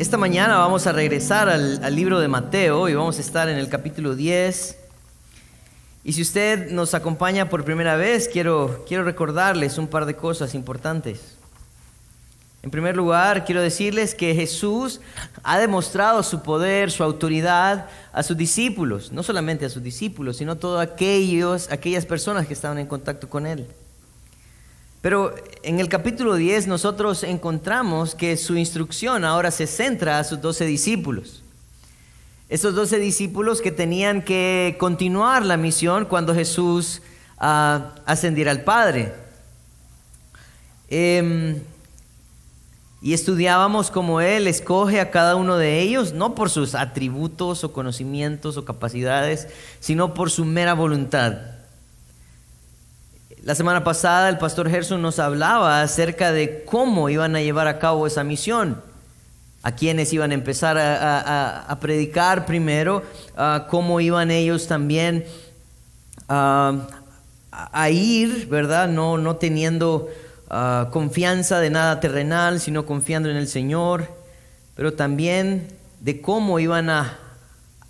[0.00, 3.68] Esta mañana vamos a regresar al, libro de Mateo y vamos a estar en el
[3.68, 4.78] capítulo 10.
[6.04, 10.54] Y si usted nos acompaña por primera vez, quiero, quiero recordarles un par de cosas
[10.54, 11.36] importantes.
[12.62, 15.02] En primer lugar, quiero decirles que Jesús
[15.42, 20.52] ha demostrado su poder, su autoridad a sus discípulos, no solamente a sus discípulos, sino
[20.52, 23.66] a todas aquellas personas que estaban en contacto con Él.
[25.00, 30.40] Pero en el capítulo 10 nosotros encontramos que su instrucción ahora se centra a sus
[30.40, 31.42] doce discípulos.
[32.48, 37.00] Esos doce discípulos que tenían que continuar la misión cuando Jesús
[37.40, 39.14] uh, ascendiera al Padre.
[40.88, 41.62] Eh,
[43.02, 47.72] y estudiábamos cómo Él escoge a cada uno de ellos, no por sus atributos o
[47.72, 51.59] conocimientos o capacidades, sino por su mera voluntad.
[53.42, 57.78] La semana pasada el pastor Gerson nos hablaba acerca de cómo iban a llevar a
[57.78, 58.82] cabo esa misión,
[59.62, 63.02] a quienes iban a empezar a, predicar primero,
[63.70, 65.24] cómo iban ellos también
[66.28, 68.88] a, ir, ¿verdad?
[68.88, 70.10] No, no teniendo
[70.92, 74.06] confianza de nada terrenal, sino confiando en el Señor,
[74.74, 75.66] pero también
[76.00, 77.16] de cómo iban a,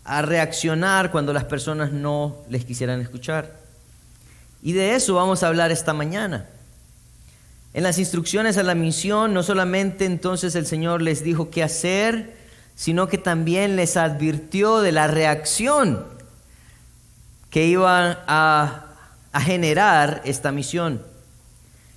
[0.04, 3.59] a reaccionar cuando las personas no les quisieran escuchar.
[4.62, 6.47] Y de eso vamos a hablar esta mañana.
[7.72, 12.36] En las instrucciones a la misión, no solamente entonces el Señor les dijo qué hacer,
[12.75, 16.05] sino que también les advirtió de la reacción
[17.50, 18.86] que iban a,
[19.33, 21.03] a generar esta misión.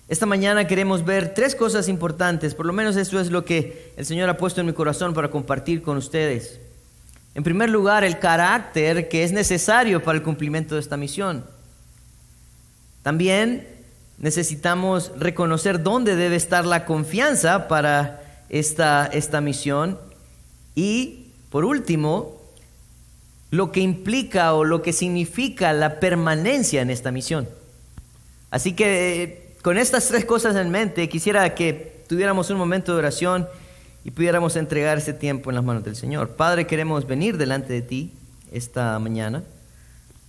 [0.09, 4.05] Esta mañana queremos ver tres cosas importantes, por lo menos esto es lo que el
[4.05, 6.59] Señor ha puesto en mi corazón para compartir con ustedes.
[7.33, 11.45] En primer lugar, el carácter que es necesario para el cumplimiento de esta misión.
[13.03, 13.67] También
[14.17, 19.99] necesitamos reconocer dónde debe estar la confianza para esta, esta misión.
[20.75, 22.41] Y, por último,
[23.51, 27.47] lo que implica o lo que significa la permanencia en esta misión.
[28.49, 33.47] Así que con estas tres cosas en mente, quisiera que tuviéramos un momento de oración
[34.03, 36.29] y pudiéramos entregar ese tiempo en las manos del Señor.
[36.31, 38.11] Padre, queremos venir delante de ti
[38.51, 39.43] esta mañana,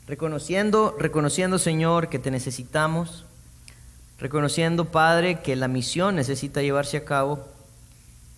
[0.06, 3.24] reconociendo, reconociendo, Señor, que te necesitamos,
[4.18, 7.46] reconociendo, Padre, que la misión necesita llevarse a cabo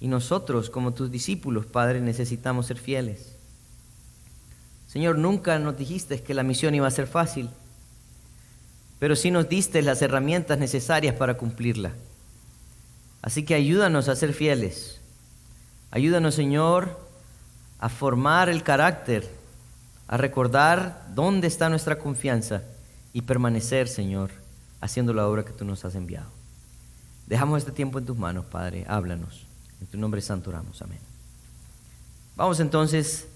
[0.00, 3.34] y nosotros, como tus discípulos, Padre, necesitamos ser fieles.
[4.88, 7.50] Señor, nunca nos dijiste que la misión iba a ser fácil
[8.98, 11.92] pero sí nos diste las herramientas necesarias para cumplirla.
[13.22, 15.00] Así que ayúdanos a ser fieles.
[15.90, 16.98] Ayúdanos, Señor,
[17.78, 19.28] a formar el carácter,
[20.08, 22.62] a recordar dónde está nuestra confianza
[23.12, 24.30] y permanecer, Señor,
[24.80, 26.30] haciendo la obra que tú nos has enviado.
[27.26, 28.84] Dejamos este tiempo en tus manos, Padre.
[28.88, 29.46] Háblanos.
[29.80, 30.80] En tu nombre santo oramos.
[30.82, 30.98] Amén.
[32.36, 33.26] Vamos entonces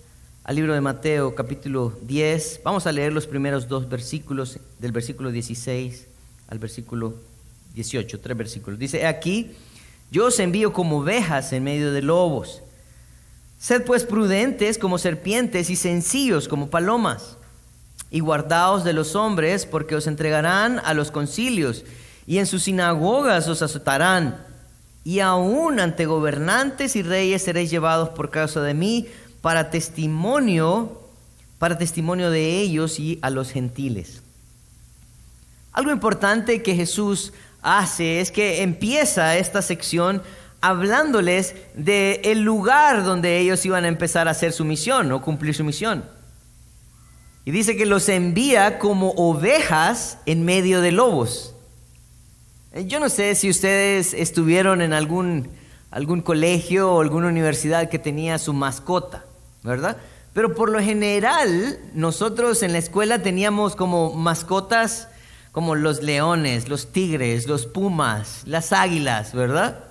[0.45, 2.61] al libro de Mateo capítulo 10.
[2.65, 6.07] Vamos a leer los primeros dos versículos, del versículo 16
[6.49, 7.15] al versículo
[7.75, 8.79] 18, tres versículos.
[8.79, 9.53] Dice, aquí,
[10.11, 12.63] yo os envío como ovejas en medio de lobos.
[13.61, 17.37] Sed pues prudentes como serpientes y sencillos como palomas.
[18.11, 21.85] Y guardaos de los hombres, porque os entregarán a los concilios,
[22.27, 24.43] y en sus sinagogas os azotarán.
[25.05, 29.07] Y aún ante gobernantes y reyes seréis llevados por causa de mí
[29.43, 30.99] para testimonio,
[31.59, 34.23] para testimonio de ellos y a los gentiles.
[35.73, 40.23] Algo importante que Jesús hace es que empieza esta sección
[40.61, 45.55] hablándoles del el lugar donde ellos iban a empezar a hacer su misión o cumplir
[45.55, 46.05] su misión.
[47.45, 51.55] Y dice que los envía como ovejas en medio de lobos.
[52.73, 55.49] Eh, yo no sé si ustedes estuvieron en algún,
[55.91, 59.25] algún colegio o alguna universidad que tenía su mascota.
[59.63, 59.97] ¿verdad?
[60.33, 65.09] Pero por lo general, nosotros en la escuela teníamos como mascotas
[65.53, 69.85] como los leones, los tigres, los pumas, las águilas, ¿verdad?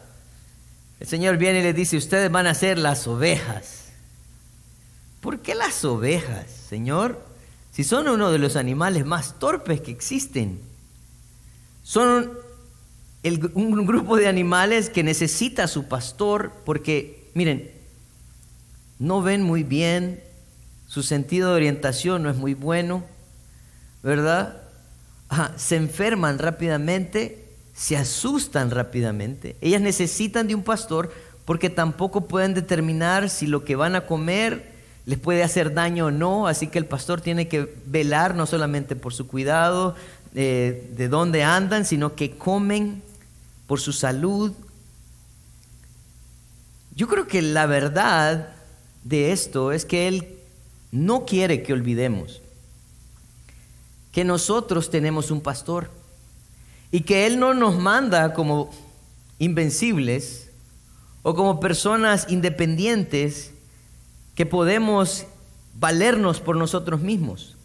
[1.00, 3.86] El Señor viene y le dice, ustedes van a ser las ovejas.
[5.22, 7.24] ¿Por qué las ovejas, Señor?
[7.72, 10.60] Si son uno de los animales más torpes que existen.
[11.84, 12.32] Son
[13.24, 17.72] un grupo de animales que necesita a su pastor porque, miren,
[18.98, 20.22] no ven muy bien,
[20.88, 23.04] su sentido de orientación no es muy bueno,
[24.04, 24.62] ¿verdad?
[25.58, 27.49] se enferman rápidamente,
[27.80, 29.56] se asustan rápidamente.
[29.62, 31.14] Ellas necesitan de un pastor
[31.46, 36.12] porque tampoco pueden determinar si lo que van a comer les puede hacer daño o
[36.12, 39.96] no, así que el pastor tiene que velar no solamente por su cuidado,
[40.36, 43.02] eh, de dónde andan, sino que comen
[43.66, 44.52] por su salud,
[46.96, 48.50] yo creo que la verdad
[49.06, 50.38] de esto es que Él
[50.92, 52.42] no quiere que olvidemos
[54.12, 55.90] que nosotros tenemos un pastor
[56.92, 58.70] y que Él no nos manda como
[59.38, 60.50] invencibles
[61.22, 63.52] o como personas independientes
[64.36, 65.26] que podemos
[65.76, 67.56] valernos por nosotros mismos.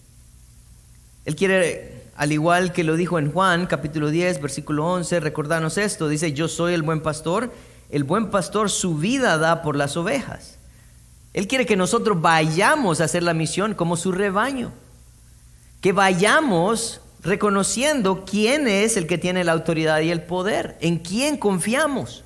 [1.25, 6.09] Él quiere, al igual que lo dijo en Juan capítulo 10, versículo 11, recordarnos esto.
[6.09, 7.53] Dice, yo soy el buen pastor.
[7.91, 10.59] El buen pastor su vida da por las ovejas.
[11.33, 14.73] Él quiere que nosotros vayamos a hacer la misión como su rebaño.
[15.81, 21.39] Que vayamos reconociendo quién es el que tiene la autoridad y el poder, en quién
[21.39, 22.23] confiamos.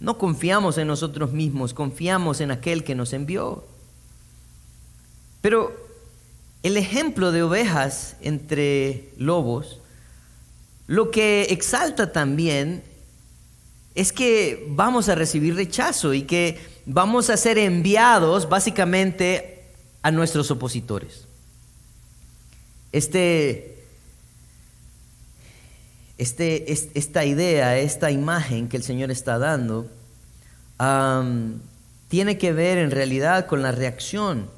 [0.00, 3.64] No confiamos en nosotros mismos, confiamos en aquel que nos envió.
[5.40, 5.74] Pero
[6.62, 9.80] el ejemplo de ovejas entre lobos,
[10.88, 12.82] lo que exalta también
[13.94, 19.64] es que vamos a recibir rechazo y que vamos a ser enviados básicamente
[20.02, 21.26] a nuestros opositores.
[22.92, 23.75] Este,
[26.18, 29.90] este, esta idea, esta imagen que el Señor está dando,
[32.08, 34.48] tiene que ver en realidad con la reacción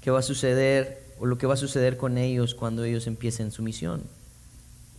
[0.00, 3.50] que va a suceder o lo que va a suceder con ellos cuando ellos empiecen
[3.50, 4.02] su misión.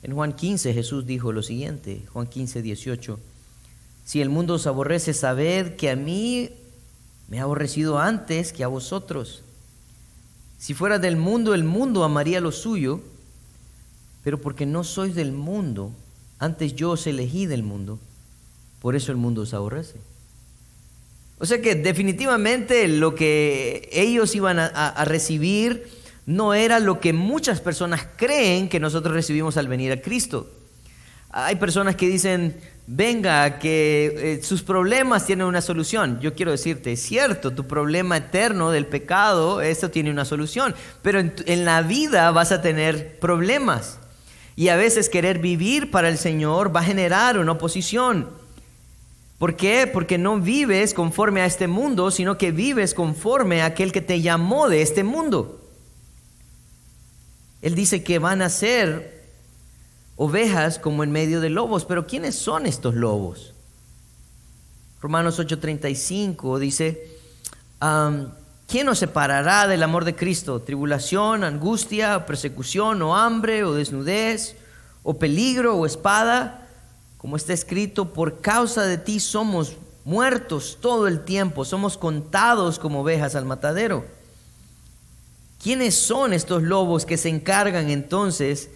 [0.03, 3.19] En Juan 15 Jesús dijo lo siguiente, Juan 15, 18,
[4.05, 6.51] si el mundo os aborrece, sabed que a mí
[7.27, 9.41] me ha aborrecido antes que a vosotros.
[10.59, 13.01] Si fuera del mundo, el mundo amaría lo suyo,
[14.25, 15.91] pero porque no sois del mundo,
[16.39, 17.99] antes yo os elegí del mundo,
[18.81, 19.99] por eso el mundo os aborrece.
[21.37, 25.87] O sea que definitivamente lo que ellos iban a, recibir
[26.25, 30.49] no era lo que muchas personas creen que nosotros recibimos al venir a Cristo.
[31.29, 32.57] Hay personas que dicen,
[32.87, 36.19] venga, que eh, sus problemas tienen una solución.
[36.19, 40.73] Yo quiero decirte, es cierto, tu problema eterno del pecado, eso tiene una solución,
[41.03, 43.99] pero en la vida vas a tener problemas.
[44.55, 48.29] Y a veces querer vivir para el Señor va a generar una oposición.
[49.37, 49.85] ¿Por qué?
[49.85, 54.21] Porque no vives conforme a este mundo, sino que vives conforme a aquel que te
[54.21, 55.61] llamó de este mundo.
[57.61, 59.25] Él dice que van a ser
[60.15, 63.53] ovejas como en medio de lobos, pero ¿quiénes son estos lobos?
[65.01, 67.07] Romanos 8:35 dice,
[68.67, 70.61] ¿quién nos separará del amor de Cristo?
[70.61, 74.55] ¿Tribulación, angustia, persecución o hambre o desnudez
[75.03, 76.67] o peligro o espada?
[77.17, 79.73] Como está escrito, por causa de ti somos
[80.03, 84.05] muertos todo el tiempo, somos contados como ovejas al matadero.
[85.61, 88.69] ¿Quiénes son estos lobos que se encargan entonces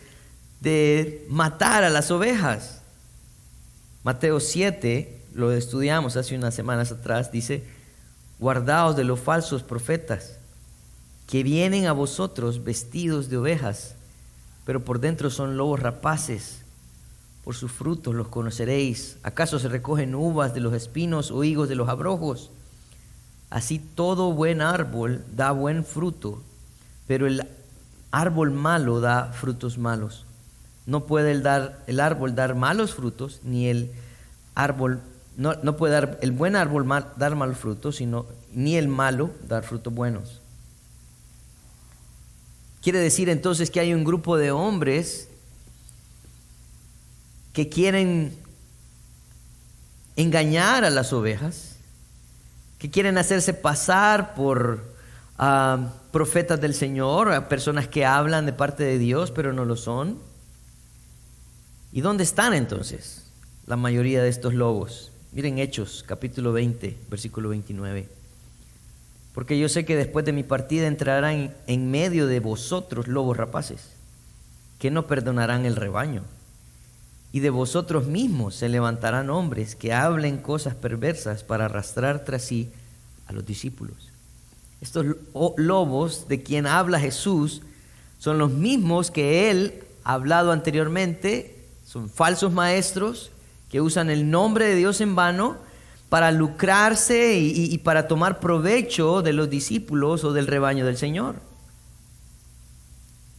[0.60, 2.82] de matar a las ovejas?
[4.04, 7.64] Mateo 7, lo estudiamos hace unas semanas atrás, dice,
[8.40, 10.38] guardaos de los falsos profetas,
[11.28, 13.96] que vienen a vosotros vestidos de ovejas,
[14.66, 16.62] pero por dentro son lobos rapaces.
[17.44, 19.18] Por sus frutos los conoceréis.
[19.24, 22.52] ¿Acaso se recogen uvas de los espinos o higos de los abrojos?
[23.50, 26.42] Así todo buen árbol da buen fruto,
[27.08, 27.48] pero el
[28.12, 30.26] árbol malo da frutos malos.
[30.86, 33.92] No puede el, dar, el árbol dar malos frutos, ni el
[34.54, 35.02] árbol,
[35.40, 39.94] no, puede dar el buen árbol dar malos frutos, sino ni el malo dar frutos
[39.94, 40.42] buenos.
[42.82, 45.30] Quiere decir entonces que hay un grupo de hombres
[47.54, 48.36] que quieren
[50.18, 51.78] engañar a las ovejas,
[52.78, 54.94] que quieren hacerse pasar por
[55.38, 59.78] ah, profetas del Señor, a personas que hablan de parte de Dios, pero no lo
[59.78, 60.20] son.
[61.94, 63.24] ¿Y dónde están entonces
[63.68, 65.14] la mayoría de estos lobos?
[65.32, 68.08] Miren Hechos, capítulo 20, versículo 29.
[69.34, 73.92] Porque yo sé que después de mi partida entrarán en medio de vosotros lobos rapaces,
[74.80, 76.24] que no perdonarán el rebaño
[77.32, 82.72] y de vosotros mismos se levantarán hombres que hablen cosas perversas para arrastrar tras sí
[83.28, 84.10] a los discípulos.
[84.82, 85.06] Estos
[85.58, 87.62] lobos de quien habla Jesús
[88.18, 91.56] son los mismos que él ha hablado anteriormente,
[91.86, 93.32] son falsos maestros
[93.70, 95.58] que usan el nombre de Dios en vano
[96.10, 101.36] para lucrarse y, para tomar provecho de los discípulos o del rebaño del Señor.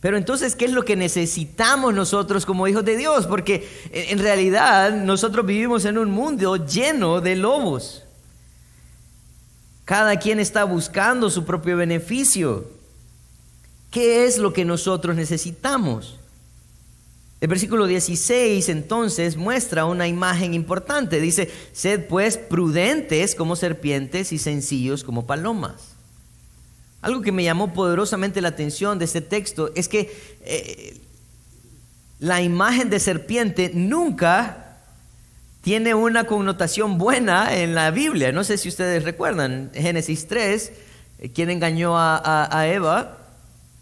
[0.01, 3.27] Pero entonces, ¿qué es lo que necesitamos nosotros como hijos de Dios?
[3.27, 8.05] Porque en realidad nosotros vivimos en un mundo lleno de lobos.
[9.85, 12.71] Cada quien está buscando su propio beneficio.
[13.91, 16.20] ¿Qué es lo que nosotros necesitamos?
[17.41, 21.21] El versículo 16 entonces muestra una imagen importante.
[21.21, 25.97] Dice, sed pues prudentes como serpientes y sencillos como palomas.
[27.01, 31.01] Algo que me llamó poderosamente la atención de este texto es que eh,
[32.19, 34.77] la imagen de serpiente nunca
[35.63, 38.33] tiene una connotación buena en la Biblia.
[38.33, 40.73] No sé si ustedes recuerdan, Génesis 3,
[41.21, 43.17] eh, quien engañó a Eva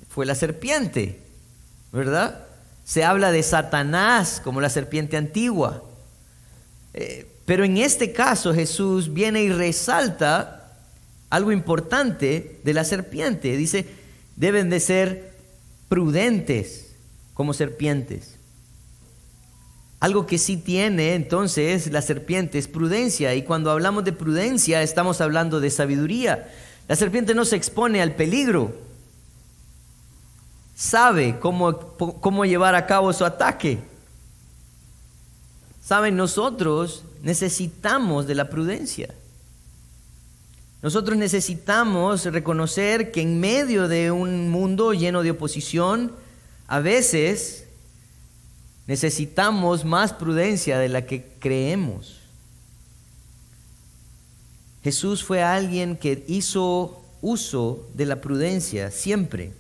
[0.08, 1.20] fue la serpiente,
[1.92, 2.47] ¿verdad?
[2.88, 5.84] Se habla de Satanás como la serpiente antigua.
[6.94, 10.72] Eh, pero en este caso Jesús viene y resalta
[11.28, 13.58] algo importante de la serpiente.
[13.58, 13.84] Dice,
[14.36, 15.34] deben de ser
[15.90, 16.94] prudentes
[17.34, 18.36] como serpientes.
[20.00, 23.34] Algo que sí tiene entonces la serpiente es prudencia.
[23.34, 26.48] Y cuando hablamos de prudencia estamos hablando de sabiduría.
[26.88, 28.87] La serpiente no se expone al peligro,
[30.78, 31.76] sabe cómo,
[32.20, 33.80] cómo llevar a cabo su ataque.
[35.84, 39.12] Saben, nosotros necesitamos de la prudencia.
[40.80, 46.12] Nosotros necesitamos reconocer que en medio de un mundo lleno de oposición,
[46.68, 47.64] a veces
[48.86, 52.20] necesitamos más prudencia de la que creemos.
[54.84, 59.57] Jesús fue alguien que hizo uso de la prudencia siempre.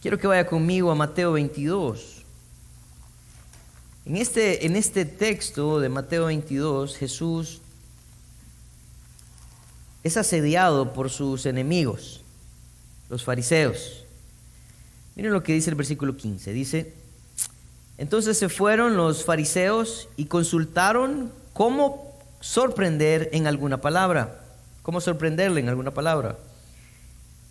[0.00, 2.22] Quiero que vaya conmigo a Mateo 22.
[4.06, 7.60] En este, en este texto de Mateo 22, Jesús
[10.04, 12.20] es asediado por sus enemigos,
[13.10, 14.04] los fariseos.
[15.16, 16.52] Miren lo que dice el versículo 15.
[16.52, 16.94] Dice,
[17.98, 24.44] entonces se fueron los fariseos y consultaron cómo sorprender en alguna palabra,
[24.82, 26.38] cómo sorprenderle en alguna palabra.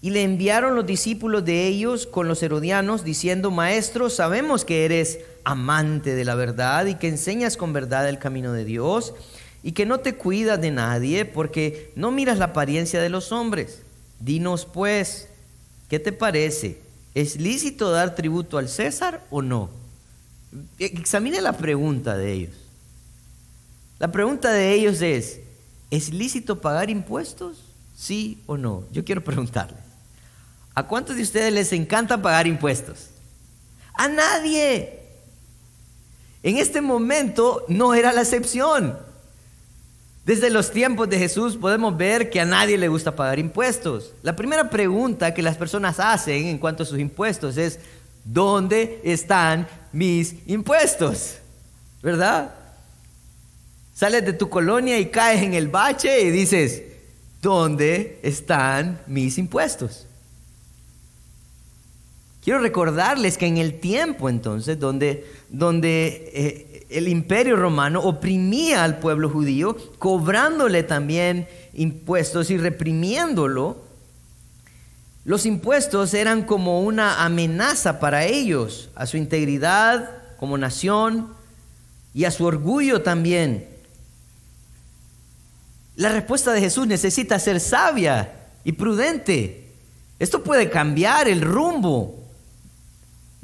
[0.02, 5.20] Y le enviaron los discípulos de ellos con los herodianos, diciendo, Maestro, sabemos que eres
[5.44, 9.14] amante de la verdad y que enseñas con verdad el camino de Dios
[9.64, 13.82] y que no te cuidas de nadie porque no miras la apariencia de los hombres.
[14.20, 15.30] Dinos pues,
[15.90, 16.80] ¿qué te parece?
[17.16, 19.70] ¿Es lícito dar tributo al César o no?
[20.78, 22.56] Examine la pregunta de ellos.
[24.00, 25.40] La pregunta de ellos es,
[25.90, 27.64] ¿es lícito pagar impuestos?
[27.96, 28.84] ¿Sí o no?
[28.92, 29.87] Yo quiero preguntarle.
[30.78, 33.08] ¿A cuántos de ustedes les encanta pagar impuestos?
[33.96, 35.00] A nadie.
[36.44, 38.96] En este momento no era la excepción.
[40.24, 44.14] Desde los tiempos de Jesús podemos ver que a nadie le gusta pagar impuestos.
[44.22, 47.80] La primera pregunta que las personas hacen en cuanto a sus impuestos es,
[48.24, 51.38] ¿dónde están mis impuestos?
[52.04, 52.54] ¿Verdad?
[53.96, 56.84] Sales de tu colonia y caes en el bache y dices,
[57.42, 60.07] ¿dónde están mis impuestos?
[62.48, 69.00] Quiero recordarles que en el tiempo entonces donde, donde eh, el imperio romano oprimía al
[69.00, 73.84] pueblo judío, cobrándole también impuestos y reprimiéndolo,
[75.26, 81.34] los impuestos eran como una amenaza para ellos, a su integridad como nación
[82.14, 83.68] y a su orgullo también.
[85.98, 89.74] La respuesta de Jesús necesita ser sabia y prudente.
[90.18, 92.17] Esto puede cambiar el rumbo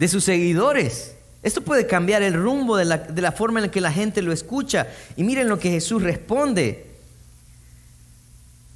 [0.03, 1.15] de sus seguidores.
[1.43, 4.89] Esto puede cambiar el rumbo de la, forma en la que la gente lo escucha.
[5.15, 6.87] Y miren lo que Jesús responde.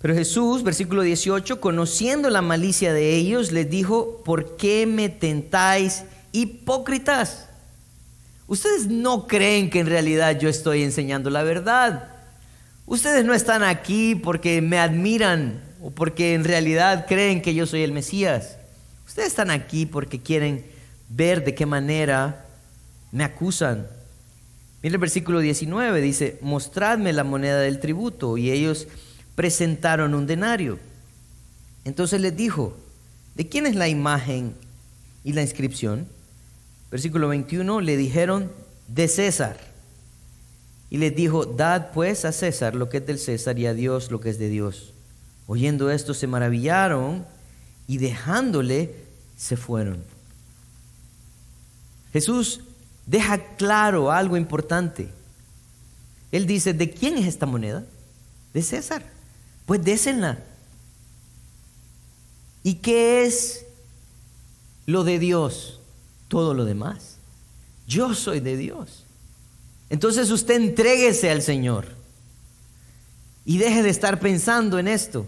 [0.02, 6.06] Pero Jesús, versículo 18, conociendo la malicia de ellos, les dijo, ¿por qué me tentáis
[6.32, 7.50] hipócritas?
[8.48, 12.08] Ustedes no creen que en realidad yo estoy enseñando la verdad.
[12.86, 17.84] Ustedes no están aquí porque me admiran o porque en realidad creen que yo soy
[17.84, 18.56] el Mesías.
[19.06, 20.77] Ustedes están aquí porque quieren
[21.10, 22.46] ver de qué manera
[23.12, 23.88] me acusan.
[24.84, 28.38] Mira el versículo 19, dice, mostradme la moneda del tributo.
[28.38, 28.88] Y ellos
[29.36, 30.80] presentaron un denario.
[31.86, 32.78] Entonces les dijo,
[33.36, 34.54] ¿de quién es la imagen
[35.24, 36.08] y la inscripción?
[36.92, 38.52] Versículo 21, le dijeron,
[38.88, 39.58] de César.
[40.90, 44.10] Y les dijo, dad pues a César lo que es del César y a Dios
[44.10, 44.94] lo que es de Dios.
[45.46, 47.26] Oyendo esto se maravillaron
[47.88, 48.94] y dejándole
[49.36, 50.04] se fueron.
[52.18, 52.62] Jesús
[53.06, 55.08] deja claro algo importante.
[56.32, 57.86] Él dice, ¿de quién es esta moneda?
[58.56, 59.04] De César.
[59.68, 60.40] Pues désenla.
[62.64, 63.66] ¿Y qué es
[64.88, 65.80] lo de Dios?
[66.28, 67.18] Todo lo demás.
[67.86, 69.04] Yo soy de Dios.
[69.92, 71.86] Entonces usted entréguese al Señor
[73.46, 75.28] y deje de estar pensando en esto.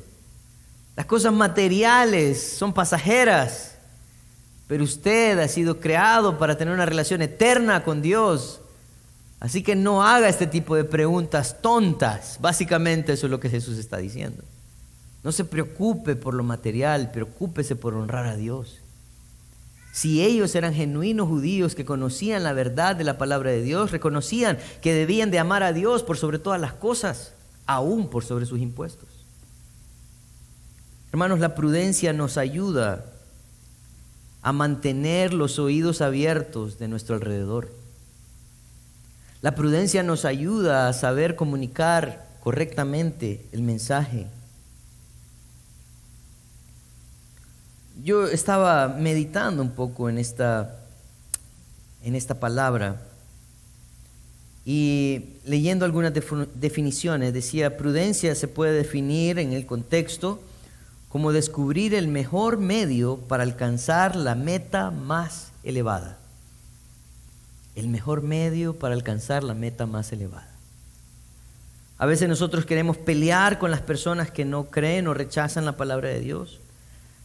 [0.95, 3.68] Las cosas materiales son pasajeras.
[4.69, 8.61] Pero usted ha sido creado para tener una relación eterna con Dios.
[9.39, 12.37] Así que no haga este tipo de preguntas tontas.
[12.39, 14.43] Básicamente eso es lo que Jesús está diciendo.
[15.23, 18.77] No se preocupe por lo material, preocúpese por honrar a Dios.
[19.91, 24.59] Si ellos eran genuinos judíos que conocían la verdad de la palabra de Dios, reconocían
[24.83, 27.33] que debían de amar a Dios por sobre todas las cosas,
[27.65, 29.09] aún por sobre sus impuestos.
[31.11, 33.03] Hermanos, la prudencia nos ayuda
[34.41, 37.71] a mantener los oídos abiertos de nuestro alrededor.
[39.41, 44.27] La prudencia nos ayuda a saber comunicar correctamente el mensaje.
[48.03, 50.79] Yo estaba meditando un poco en esta,
[52.03, 53.01] en esta palabra
[54.65, 56.13] y leyendo algunas
[56.55, 60.41] definiciones decía, prudencia se puede definir en el contexto
[61.09, 66.17] como descubrir el mejor medio para alcanzar la meta más elevada.
[67.75, 70.47] El mejor medio para alcanzar la meta más elevada.
[71.97, 76.09] A veces nosotros queremos pelear con las personas que no creen o rechazan la palabra
[76.09, 76.59] de Dios.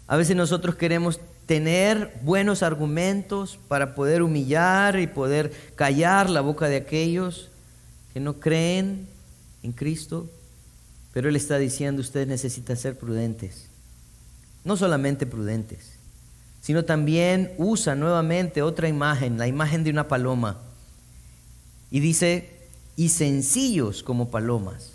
[0.07, 6.69] A veces nosotros queremos tener buenos argumentos para poder humillar y poder callar la boca
[6.69, 7.50] de aquellos
[8.14, 9.07] que no creen
[9.62, 10.29] en Cristo.
[11.12, 13.69] Pero Él está diciendo, ustedes necesitan ser prudentes
[14.64, 15.92] no solamente prudentes,
[16.61, 20.59] sino también usa nuevamente otra imagen, la imagen de una paloma.
[21.90, 22.49] Y dice,
[22.97, 24.92] y sencillos como palomas.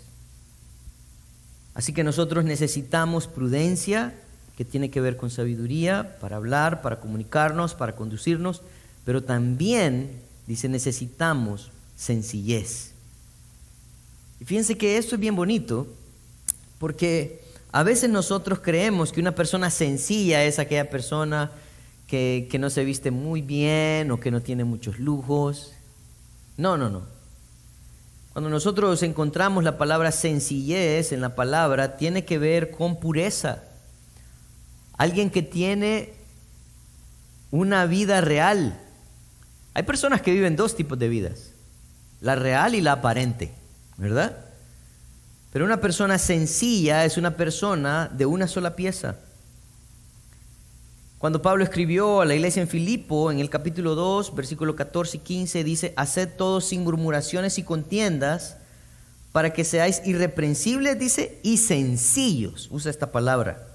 [1.74, 4.14] Así que nosotros necesitamos prudencia,
[4.56, 8.62] que tiene que ver con sabiduría, para hablar, para comunicarnos, para conducirnos,
[9.04, 10.10] pero también,
[10.46, 12.90] dice, necesitamos sencillez.
[14.40, 15.86] Y fíjense que esto es bien bonito,
[16.78, 17.40] porque
[17.72, 21.52] a veces nosotros creemos que una persona sencilla es aquella persona
[22.08, 25.72] que, no se viste muy bien o que no tiene muchos lujos.
[26.56, 27.02] No, no, no.
[28.32, 33.62] Cuando nosotros encontramos la palabra sencillez en la palabra, tiene que ver con pureza.
[34.96, 36.12] Alguien que tiene
[37.52, 38.80] una vida real.
[39.74, 41.52] Hay personas que viven dos tipos de vidas,
[42.20, 43.52] la real y la aparente,
[43.96, 44.49] ¿verdad?
[45.52, 49.16] Pero una persona sencilla es una persona de una sola pieza.
[51.18, 55.20] Cuando Pablo escribió a la iglesia en Filipo, en el capítulo 2, versículo 14 y
[55.20, 58.56] 15, dice, haced todo sin murmuraciones y contiendas,
[59.32, 63.68] para que seáis irreprensibles, dice, y sencillos, usa esta palabra,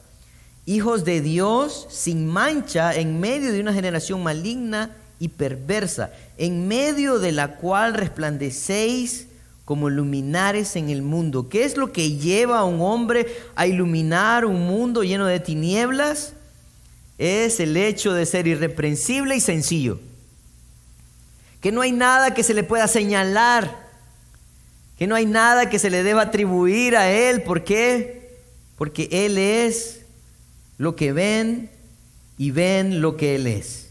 [0.65, 7.19] hijos de Dios sin mancha en medio de una generación maligna y perversa, en medio
[7.19, 9.27] de la cual resplandecéis
[9.65, 11.49] como luminares en el mundo.
[11.49, 13.25] ¿Qué es lo que lleva a un hombre
[13.55, 16.33] a iluminar un mundo lleno de tinieblas?
[17.17, 19.99] Es el hecho de ser irreprensible y sencillo.
[21.61, 23.83] Que no hay nada que se le pueda señalar.
[24.99, 27.41] Que no hay nada que se le deba atribuir a Él.
[27.41, 28.37] ¿Por qué?
[28.77, 30.01] Porque Él es
[30.77, 31.71] lo que ven
[32.37, 33.84] y ven lo que Él es.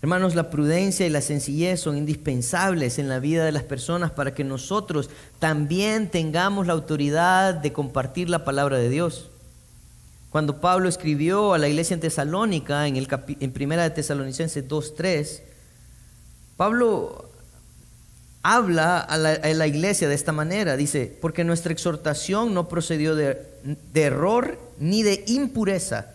[0.00, 4.32] Hermanos, la prudencia y la sencillez son indispensables en la vida de las personas para
[4.32, 9.30] que nosotros también tengamos la autoridad de compartir la palabra de Dios.
[10.30, 13.08] Cuando Pablo escribió a la iglesia en Tesalónica, en, el
[13.40, 15.40] en Primera de Tesalonicenses 2.3,
[16.56, 17.28] Pablo
[18.44, 23.36] habla a la, iglesia de esta manera, dice, porque nuestra exhortación no procedió de,
[23.94, 26.14] error ni de impureza,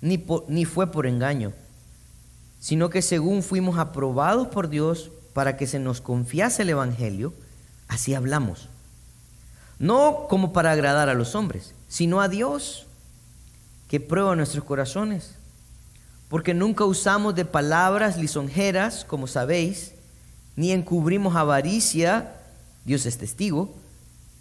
[0.00, 1.52] ni, ni fue por engaño
[2.60, 7.32] sino que según fuimos aprobados por Dios para que se nos confiase el Evangelio,
[7.86, 8.68] así hablamos.
[9.78, 12.86] No como para agradar a los hombres, sino a Dios,
[13.88, 15.34] que prueba nuestros corazones.
[16.28, 19.94] Porque nunca usamos de palabras lisonjeras, como sabéis,
[20.56, 22.34] ni encubrimos avaricia,
[22.84, 23.74] Dios es testigo,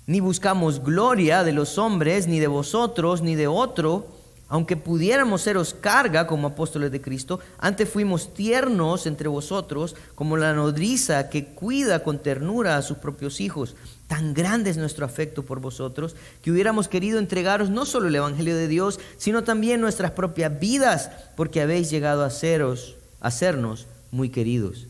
[0.05, 4.16] ni buscamos gloria de los hombres, ni de vosotros, ni de otro,
[4.49, 10.53] aunque pudiéramos seros carga como apóstoles de Cristo, antes fuimos tiernos entre vosotros como la
[10.53, 13.75] nodriza que cuida con ternura a sus propios hijos.
[14.07, 18.55] Tan grande es nuestro afecto por vosotros que hubiéramos querido entregaros no solo el Evangelio
[18.55, 24.29] de Dios, sino también nuestras propias vidas, porque habéis llegado a, seros, a sernos muy
[24.29, 24.87] queridos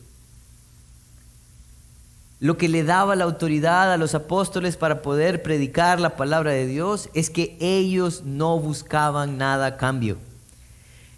[2.40, 6.66] lo que le daba la autoridad a los apóstoles para poder predicar la palabra de
[6.66, 10.18] Dios es que ellos no buscaban nada a cambio.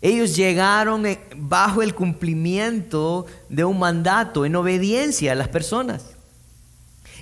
[0.00, 1.04] Ellos llegaron
[1.36, 6.04] bajo el cumplimiento de un mandato, en obediencia a las personas.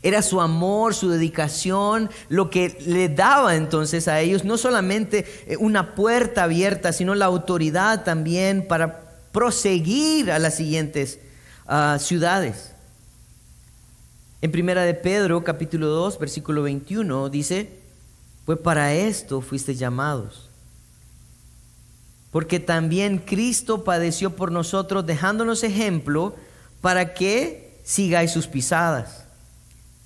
[0.01, 5.57] Era su amor, su dedicación, lo que le daba entonces a ellos no solamente eh,
[5.57, 9.01] una puerta abierta, sino la autoridad también para
[9.33, 11.19] proseguir a las siguientes
[11.67, 12.75] ah, ciudades.
[14.41, 17.71] En primera de Pedro, capítulo 2, versículo 21, dice,
[18.45, 20.49] pues para esto fuiste llamados.
[22.31, 26.37] Porque también Cristo padeció por nosotros, dejándonos ejemplo
[26.81, 29.29] para que sigáis sus pisadas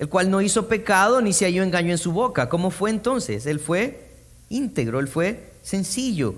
[0.03, 2.49] el cual no hizo pecado ni se halló engaño en su boca.
[2.49, 3.47] ¿Cómo fue entonces?
[3.47, 4.09] Él fue
[4.49, 6.35] íntegro, él fue sencillo.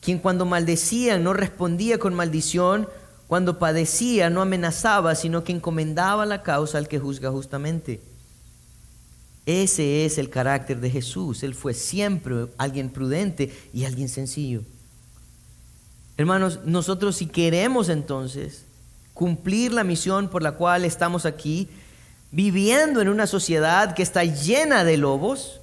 [0.00, 2.88] Quien cuando maldecía no respondía con maldición,
[3.28, 8.00] cuando padecía no amenazaba, sino que encomendaba la causa al que juzga justamente.
[9.44, 11.42] Ese es el carácter de Jesús.
[11.42, 14.62] Él fue siempre alguien prudente y alguien sencillo.
[16.16, 18.64] Hermanos, nosotros si queremos entonces
[19.12, 21.68] cumplir la misión por la cual estamos aquí,
[22.30, 25.60] viviendo en una sociedad que está llena de lobos,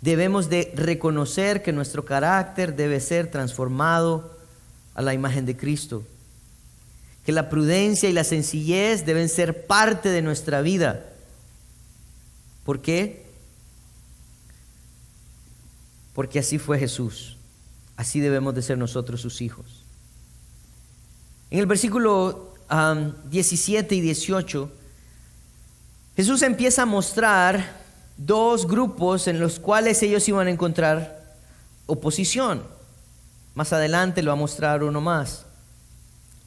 [0.00, 4.38] debemos de reconocer que nuestro carácter debe ser transformado
[4.94, 6.02] a la imagen de Cristo.
[7.30, 11.06] Que la prudencia y la sencillez deben ser parte de nuestra vida.
[12.64, 13.24] ¿Por qué?
[16.12, 17.36] Porque así fue Jesús.
[17.96, 19.84] Así debemos de ser nosotros sus hijos.
[21.52, 22.52] En el versículo
[23.30, 24.72] 17 y 18
[26.16, 27.80] Jesús empieza a mostrar
[28.16, 31.36] dos grupos en los cuales ellos iban a encontrar
[31.86, 32.64] oposición.
[33.54, 35.46] Más adelante lo va a mostrar uno más.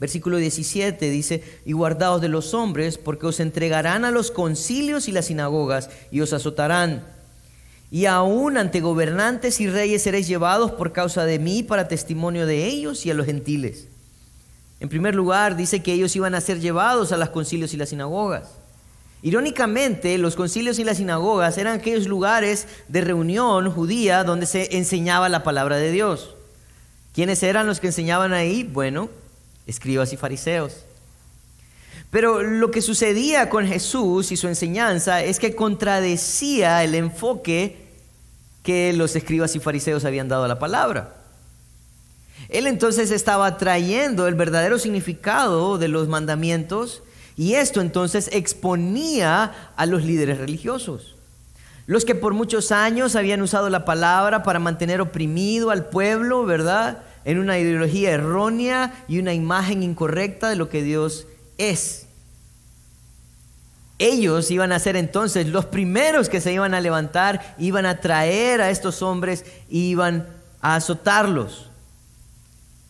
[0.04, 5.14] Versículo 17 dice, y guardaos de los hombres, porque os entregarán a los concilios y
[5.14, 7.06] las sinagogas, y os azotarán.
[7.90, 12.66] Y aún ante gobernantes y reyes seréis llevados por causa de mí para testimonio de
[12.66, 13.88] ellos y a los gentiles.
[14.82, 17.88] En primer lugar, dice que ellos iban a ser llevados a los concilios y las
[17.88, 18.50] sinagogas.
[19.22, 25.30] Irónicamente, los concilios y las sinagogas eran aquellos lugares de reunión judía donde se enseñaba
[25.30, 26.36] la palabra de Dios.
[27.14, 28.64] ¿Quiénes eran los que enseñaban ahí?
[28.64, 29.08] Bueno,
[29.68, 30.86] escribas y fariseos.
[32.10, 37.88] Pero lo que sucedía con Jesús y su enseñanza es que contradecía el enfoque
[38.62, 41.16] que los escribas y fariseos habían dado a la palabra.
[42.50, 47.02] Él entonces estaba trayendo el verdadero significado de los mandamientos
[47.36, 51.16] y esto entonces exponía a los líderes religiosos,
[51.88, 57.04] los que por muchos años habían usado la palabra para mantener oprimido al pueblo, ¿verdad?
[57.26, 62.08] En una ideología errónea y una imagen incorrecta de lo que Dios es.
[64.00, 68.62] Ellos iban a ser entonces los primeros que se iban a levantar, iban a traer
[68.62, 70.28] a estos hombres y iban
[70.62, 71.70] a azotarlos.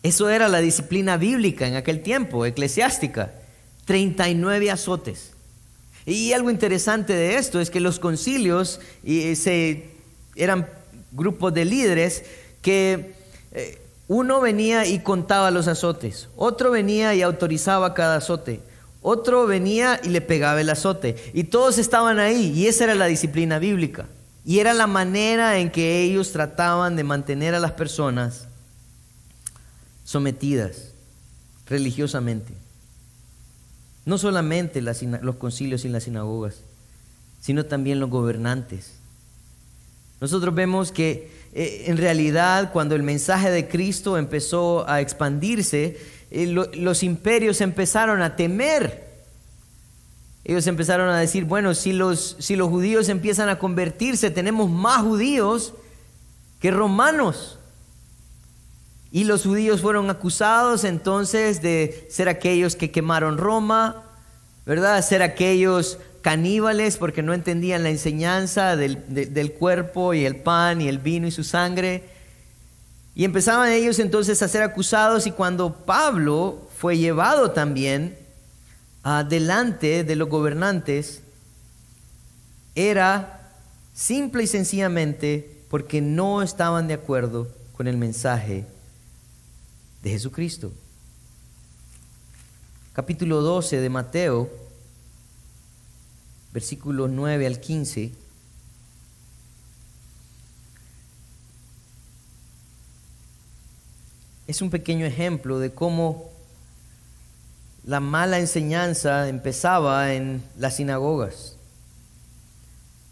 [0.02, 3.32] Eso era la disciplina bíblica en aquel tiempo, eclesiástica.
[3.84, 5.30] 39 azotes.
[6.06, 9.90] Y algo interesante de esto es que los concilios se,
[10.36, 10.68] eran
[11.12, 12.24] grupos de líderes
[12.60, 13.14] que
[13.52, 18.60] eh, uno venía y contaba los azotes, otro venía y autorizaba cada azote,
[19.00, 21.16] otro venía y le pegaba el azote.
[21.34, 24.06] Y todos estaban ahí y esa era la disciplina bíblica.
[24.46, 28.46] Y era la manera en que ellos trataban de mantener a las personas
[30.04, 30.92] sometidas
[31.66, 32.52] religiosamente.
[34.04, 36.56] No solamente los concilios y las sinagogas,
[37.40, 38.92] sino también los gobernantes.
[40.20, 45.96] Nosotros vemos que eh, en realidad cuando el mensaje de Cristo empezó a expandirse,
[46.32, 49.04] eh, los imperios empezaron a temer.
[50.44, 55.02] Ellos empezaron a decir, bueno, si los, si los judíos empiezan a convertirse, tenemos más
[55.02, 55.74] judíos
[56.60, 57.58] que romanos.
[59.12, 64.02] Y los judíos fueron acusados entonces de ser aquellos que quemaron Roma,
[64.66, 65.00] ¿verdad?
[65.02, 70.98] Ser aquellos caníbales porque no entendían la enseñanza del, cuerpo y el pan y el
[70.98, 72.02] vino y su sangre.
[73.14, 78.16] Y empezaban ellos entonces a ser acusados y cuando Pablo fue llevado también
[79.28, 81.20] delante de los gobernantes,
[82.74, 83.52] era
[83.92, 88.64] simple y sencillamente porque no estaban de acuerdo con el mensaje
[90.02, 90.72] de Jesucristo.
[92.94, 94.63] Capítulo 12 de Mateo,
[96.54, 98.12] versículos 9 al 15.
[104.46, 106.30] Es un pequeño ejemplo de cómo
[107.84, 111.56] la mala enseñanza empezaba en las sinagogas.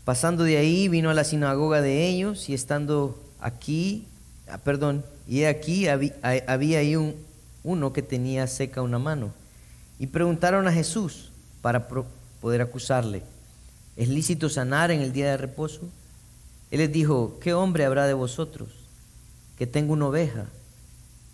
[0.04, 4.06] Pasando de ahí vino a la sinagoga de ellos y estando aquí,
[4.48, 6.96] ah, perdón, y aquí había, ahí
[7.64, 9.32] uno que tenía seca una mano.
[9.98, 11.88] Y preguntaron a Jesús para
[12.42, 13.22] poder acusarle.
[13.96, 15.88] ¿Es lícito sanar en el día de reposo?
[16.70, 18.68] Él les dijo, ¿qué hombre habrá de vosotros
[19.56, 20.46] que tenga una oveja?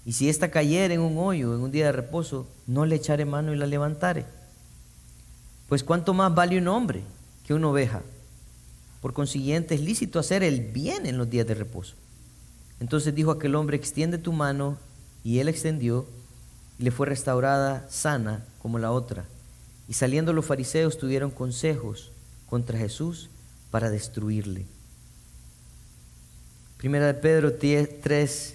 [0.05, 3.25] Y si ésta cayera en un hoyo en un día de reposo, no le echaré
[3.25, 4.27] mano y la levantare.
[5.69, 7.03] Pues cuánto más vale un hombre
[7.47, 8.03] que una oveja.
[9.01, 11.95] Por consiguiente, es lícito hacer el bien en los días de reposo.
[12.81, 14.77] Entonces dijo aquel hombre, extiende tu mano,
[15.25, 16.07] y él extendió,
[16.79, 19.25] y le fue restaurada sana como la otra.
[19.89, 22.13] Y saliendo los fariseos tuvieron consejos
[22.49, 23.31] contra Jesús
[23.71, 24.67] para destruirle.
[26.77, 28.55] Primera de Pedro 3,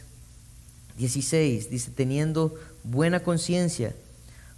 [0.97, 3.93] 16 dice, teniendo buena conciencia,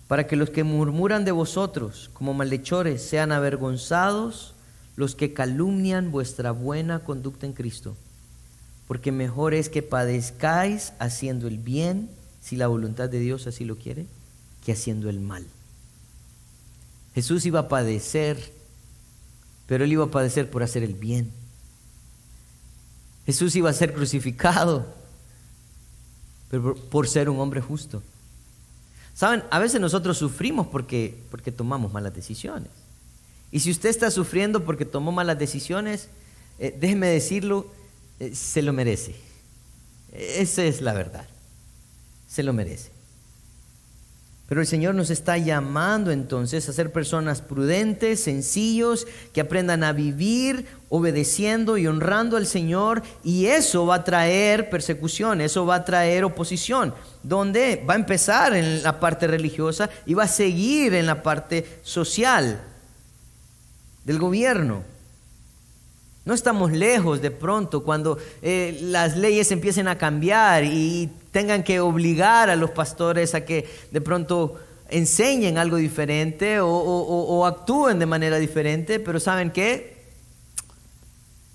[0.08, 4.54] para que los que murmuran de vosotros como malhechores sean avergonzados
[4.96, 7.96] los que calumnian vuestra buena conducta en Cristo.
[8.88, 12.10] Porque mejor es que padezcáis haciendo el bien,
[12.42, 14.06] si la voluntad de Dios así lo quiere,
[14.64, 15.46] que haciendo el mal.
[17.16, 18.52] Jesús iba a padecer,
[19.68, 21.32] pero él iba a padecer por hacer el bien.
[23.26, 24.86] Jesús iba a ser crucificado,
[26.52, 28.04] pero por ser un hombre justo.
[29.14, 32.70] Saben, a veces nosotros sufrimos porque, porque tomamos malas decisiones.
[33.50, 36.10] Y si usted está sufriendo porque tomó malas decisiones,
[36.60, 37.72] eh, déjeme decirlo,
[38.20, 39.16] eh, se lo merece.
[40.12, 41.26] Esa es la verdad.
[42.28, 42.95] Se lo merece.
[44.48, 49.92] Pero el Señor nos está llamando entonces a ser personas prudentes, sencillos, que aprendan a
[49.92, 53.02] vivir obedeciendo y honrando al Señor.
[53.24, 58.56] Y eso va a traer persecución, eso va a traer oposición, donde va a empezar
[58.56, 62.62] en la parte religiosa y va a seguir en la parte social
[64.04, 64.84] del gobierno.
[66.24, 71.82] No estamos lejos de pronto cuando eh, las leyes empiecen a cambiar y tengan que
[71.82, 74.56] obligar a los pastores a que de pronto
[74.88, 80.02] enseñen algo diferente o, actúen de manera diferente, pero ¿saben qué?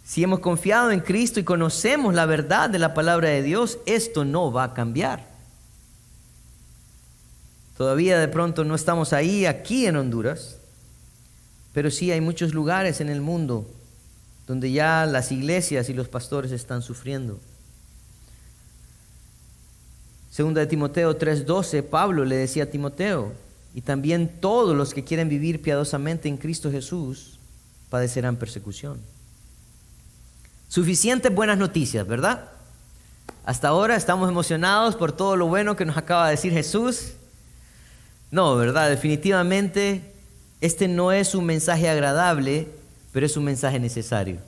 [0.05, 4.27] Si hemos confiado en Cristo y conocemos la verdad de la palabra de Dios, esto
[4.27, 5.27] no va a cambiar.
[7.79, 10.59] Todavía de pronto no estamos ahí, aquí en Honduras,
[11.73, 13.66] pero sí hay muchos lugares en el mundo
[14.47, 17.40] donde ya las iglesias y los pastores están sufriendo.
[20.31, 23.33] Segunda de Timoteo 3:12, Pablo le decía a Timoteo,
[23.75, 27.38] y también todos los que quieren vivir piadosamente en Cristo Jesús
[27.88, 28.99] padecerán persecución.
[30.69, 32.49] Suficientes buenas noticias, ¿verdad?
[33.45, 37.12] Hasta ahora estamos emocionados por todo lo bueno que nos acaba de decir Jesús.
[38.31, 38.88] No, ¿verdad?
[38.88, 40.03] Definitivamente
[40.61, 42.69] este no es un mensaje agradable
[43.12, 44.38] pero es un mensaje necesario.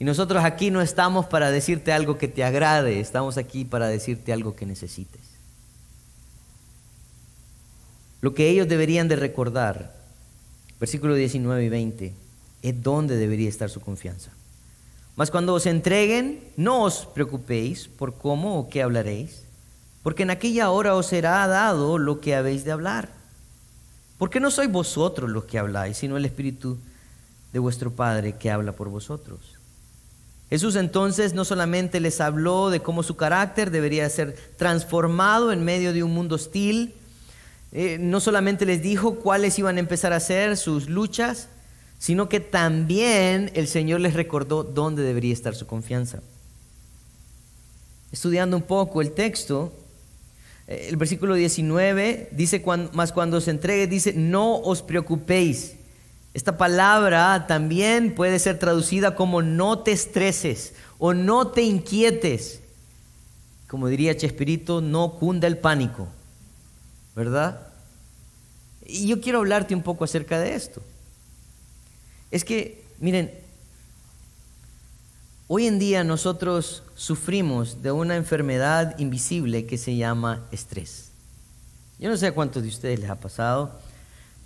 [0.00, 4.32] Y nosotros aquí no estamos para decirte algo que te agrade, estamos aquí para decirte
[4.32, 5.20] algo que necesites.
[8.22, 9.94] Lo que ellos deberían de recordar,
[10.80, 12.14] versículos 19 y 20,
[12.62, 14.30] es donde debería estar su confianza.
[15.16, 19.42] Mas cuando os entreguen, no os preocupéis por cómo o qué hablaréis,
[20.02, 23.10] porque en aquella hora os será dado lo que habéis de hablar.
[24.16, 26.78] Porque no sois vosotros los que habláis, sino el Espíritu
[27.52, 29.59] de vuestro Padre que habla por vosotros.
[30.50, 35.92] Jesús entonces no solamente les habló de cómo su carácter debería ser transformado en medio
[35.92, 36.92] de un mundo hostil,
[37.72, 41.48] eh, no solamente les dijo cuáles iban a empezar a ser sus luchas,
[42.00, 46.20] sino que también el Señor les recordó dónde debería estar su confianza.
[48.10, 49.72] Estudiando un poco el texto,
[50.66, 55.74] eh, el versículo 19 dice, más cuando se entregue, dice, no os preocupéis.
[56.32, 62.60] Esta palabra también puede ser traducida como no te estreses o no te inquietes.
[63.66, 66.08] Como diría Chespirito, no cunda el pánico,
[67.16, 67.66] ¿verdad?
[68.86, 70.82] Y yo quiero hablarte un poco acerca de esto.
[72.30, 73.32] Es que, miren,
[75.48, 81.10] hoy en día nosotros sufrimos de una enfermedad invisible que se llama estrés.
[81.98, 83.80] Yo no sé a cuántos de ustedes les ha pasado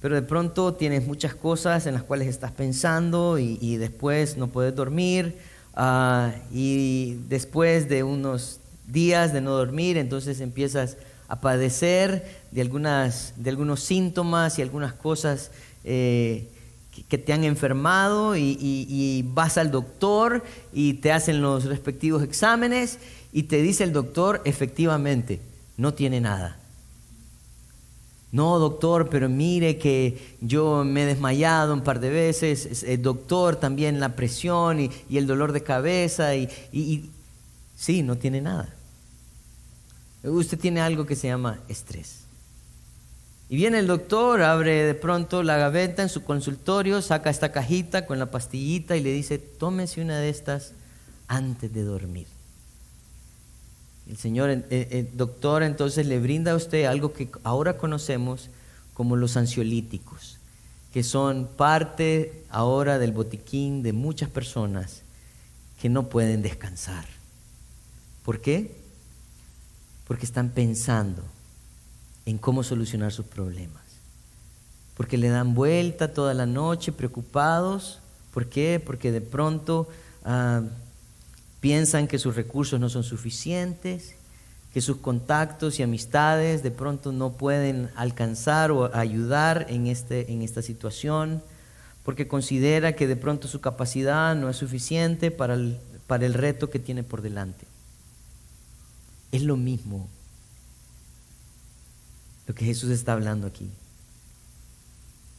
[0.05, 4.77] pero de pronto tienes muchas cosas en las cuales estás pensando y, después no puedes
[4.77, 5.39] dormir
[5.77, 13.33] ah, y después de unos días de no dormir, entonces empiezas a padecer de, algunas,
[13.39, 15.51] de algunos síntomas y algunas cosas
[15.85, 16.51] eh,
[17.09, 22.99] que, te han enfermado y vas al doctor y te hacen los respectivos exámenes
[23.33, 25.41] y te dice el doctor, efectivamente,
[25.79, 26.61] no tiene nada
[28.35, 32.83] no, doctor, pero mire que yo me he desmayado un par de veces.
[32.83, 36.35] El doctor, también la presión y, el dolor de cabeza.
[36.35, 37.11] Y, y,
[37.77, 38.75] sí, no tiene nada.
[40.25, 42.25] Usted tiene algo que se llama estrés.
[43.49, 48.05] Y viene el doctor, abre de pronto la gaveta en su consultorio, saca esta cajita
[48.05, 50.73] con la pastillita y le dice, tómese una de estas
[51.29, 52.27] antes de dormir.
[54.09, 58.51] El señor, el, doctor entonces le brinda a usted algo que ahora conocemos
[58.93, 60.39] como los ansiolíticos,
[60.93, 65.03] que son parte ahora del botiquín de muchas personas
[65.81, 67.07] que no pueden descansar.
[68.25, 68.77] ¿Por qué?
[70.07, 71.23] Porque están pensando
[72.27, 73.83] en cómo solucionar sus problemas.
[74.97, 78.01] Porque le dan vuelta toda la noche preocupados.
[78.33, 78.83] ¿Por qué?
[78.85, 79.89] Porque de pronto
[80.25, 80.63] ah,
[81.65, 84.17] piensan que sus recursos no son suficientes,
[84.75, 90.43] que sus contactos y amistades de pronto no pueden alcanzar o ayudar en, este, en
[90.43, 91.43] esta situación,
[92.03, 96.69] porque considera que de pronto su capacidad no es suficiente para el, para el reto
[96.69, 97.65] que tiene por delante.
[99.33, 100.07] Es lo mismo
[102.47, 103.71] lo que Jesús está hablando aquí.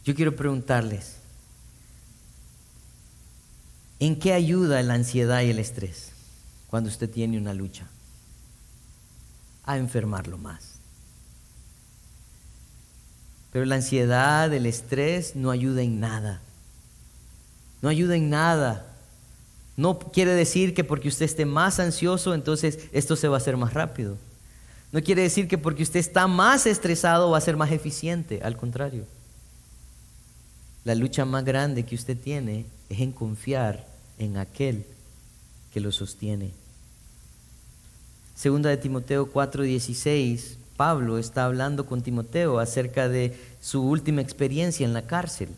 [0.03, 1.17] Yo quiero preguntarles,
[3.99, 6.14] ¿en qué ayuda la ansiedad y el estrés
[6.75, 7.87] cuando usted tiene una lucha?
[9.63, 10.73] A enfermarlo más.
[13.53, 16.41] Pero la ansiedad, el estrés no ayuda en nada.
[17.81, 18.93] No ayuda en nada.
[19.77, 23.55] No quiere decir que porque usted esté más ansioso, entonces esto se va a hacer
[23.55, 24.17] más rápido.
[24.91, 28.57] No quiere decir que porque usted está más estresado va a ser más eficiente, al
[28.57, 29.05] contrario.
[30.83, 34.85] La lucha más grande que usted tiene es en confiar en aquel
[35.75, 36.64] que lo sostiene.
[38.35, 44.93] Segunda de Timoteo 4:16, Pablo está hablando con Timoteo acerca de su última experiencia en
[44.93, 45.49] la cárcel.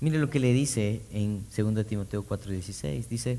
[0.00, 3.08] Mire lo que le dice en 2 Timoteo 4:16.
[3.08, 3.38] Dice,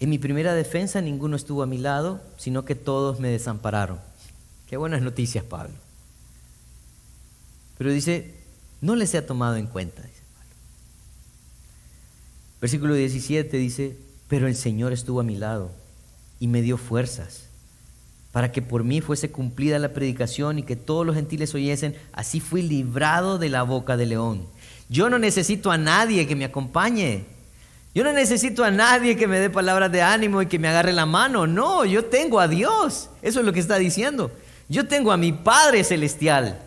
[0.00, 4.00] en mi primera defensa ninguno estuvo a mi lado, sino que todos me desampararon.
[4.66, 5.74] Qué buenas noticias, Pablo.
[7.76, 8.34] Pero dice,
[8.80, 10.02] no les ha tomado en cuenta.
[10.02, 10.54] Dice Pablo.
[12.62, 15.70] Versículo 17 dice, pero el Señor estuvo a mi lado
[16.40, 17.48] y me dio fuerzas
[18.32, 22.40] para que por mí fuese cumplida la predicación y que todos los gentiles oyesen, así
[22.40, 24.46] fui librado de la boca del león.
[24.88, 27.24] Yo no necesito a nadie que me acompañe.
[27.94, 30.92] Yo no necesito a nadie que me dé palabras de ánimo y que me agarre
[30.92, 31.46] la mano.
[31.46, 33.10] No, yo tengo a Dios.
[33.22, 34.30] Eso es lo que está diciendo.
[34.68, 36.60] Yo tengo a mi Padre Celestial.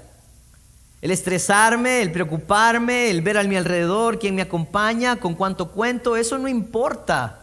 [1.02, 6.16] El estresarme, el preocuparme, el ver a mi alrededor, quién me acompaña, con cuánto cuento,
[6.16, 7.41] eso no importa.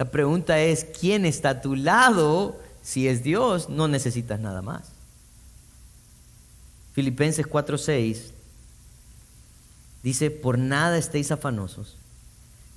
[0.00, 2.58] La pregunta es, ¿quién está a tu lado?
[2.80, 4.92] Si es Dios, no necesitas nada más.
[6.94, 8.30] Filipenses 4:6
[10.02, 11.98] dice, por nada estéis afanosos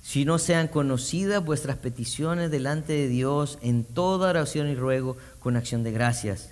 [0.02, 5.56] si no sean conocidas vuestras peticiones delante de Dios en toda oración y ruego con
[5.56, 6.50] acción de gracias.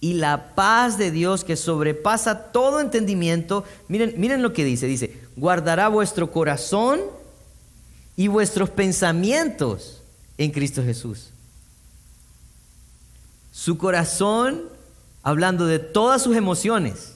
[0.00, 5.18] Y la paz de Dios que sobrepasa todo entendimiento, miren, miren lo que dice, dice,
[5.34, 7.00] guardará vuestro corazón
[8.14, 10.02] y vuestros pensamientos
[10.38, 11.30] en Cristo Jesús.
[13.52, 14.62] Su corazón,
[15.22, 17.14] hablando de todas sus emociones,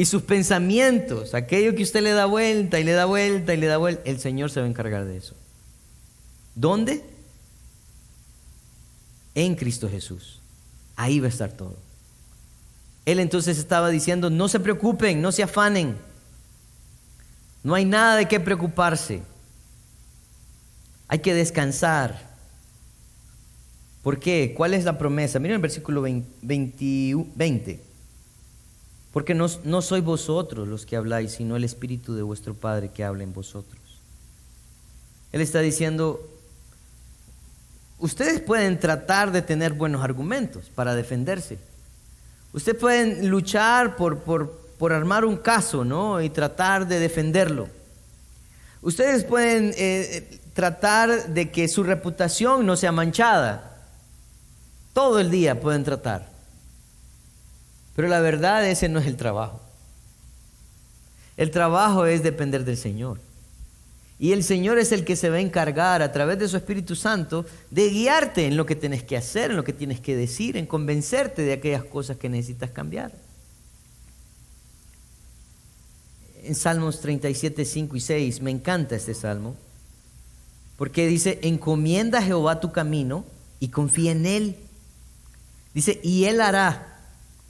[0.00, 3.66] y sus pensamientos, aquello que usted le da vuelta y le da vuelta y le
[3.66, 5.34] da vuelta, el Señor se va a encargar de eso.
[6.54, 7.04] ¿Dónde?
[9.34, 10.40] En Cristo Jesús.
[10.96, 11.76] Ahí va a estar todo.
[13.04, 15.98] Él entonces estaba diciendo, no se preocupen, no se afanen.
[17.62, 19.20] No hay nada de qué preocuparse.
[21.10, 22.30] Hay que descansar.
[24.04, 24.54] ¿Por qué?
[24.56, 25.40] ¿Cuál es la promesa?
[25.40, 27.80] Miren el versículo 20.
[29.12, 33.02] Porque no, no sois vosotros los que habláis, sino el Espíritu de vuestro Padre que
[33.02, 33.82] habla en vosotros.
[35.32, 36.20] Él está diciendo,
[37.98, 41.58] ustedes pueden tratar de tener buenos argumentos para defenderse.
[42.52, 46.22] Ustedes pueden luchar por, por, armar un caso, ¿no?
[46.22, 47.68] Y tratar de defenderlo.
[48.80, 53.78] Ustedes pueden eh, tratar de que su reputación no sea manchada.
[54.92, 56.28] Todo el día pueden tratar.
[57.96, 59.58] Pero la verdad ese no es el trabajo.
[61.38, 63.18] El trabajo es depender del Señor.
[64.18, 66.94] Y el Señor es el que se va a encargar a través de su Espíritu
[66.94, 70.58] Santo de guiarte en lo que tienes que hacer, en lo que tienes que decir,
[70.58, 73.12] en convencerte de aquellas cosas que necesitas cambiar.
[76.42, 79.56] En Salmos 37, 5 y 6, me encanta este salmo,
[80.80, 83.26] porque dice, encomienda a Jehová tu camino
[83.58, 84.56] y confía en Él.
[85.74, 86.90] Dice, y Él hará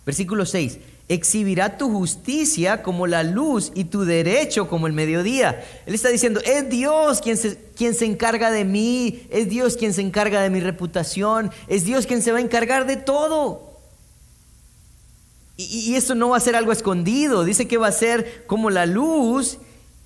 [0.04, 0.78] Versículo 6.
[1.08, 5.64] Exhibirá tu justicia como la luz y tu derecho como el mediodía.
[5.86, 9.94] Él está diciendo, es Dios quien se, quien se encarga de mí, es Dios quien
[9.94, 13.70] se encarga de mi reputación, es Dios quien se va a encargar de todo.
[15.56, 17.44] Y, eso no va a ser algo escondido.
[17.44, 19.58] Dice que va a ser como la luz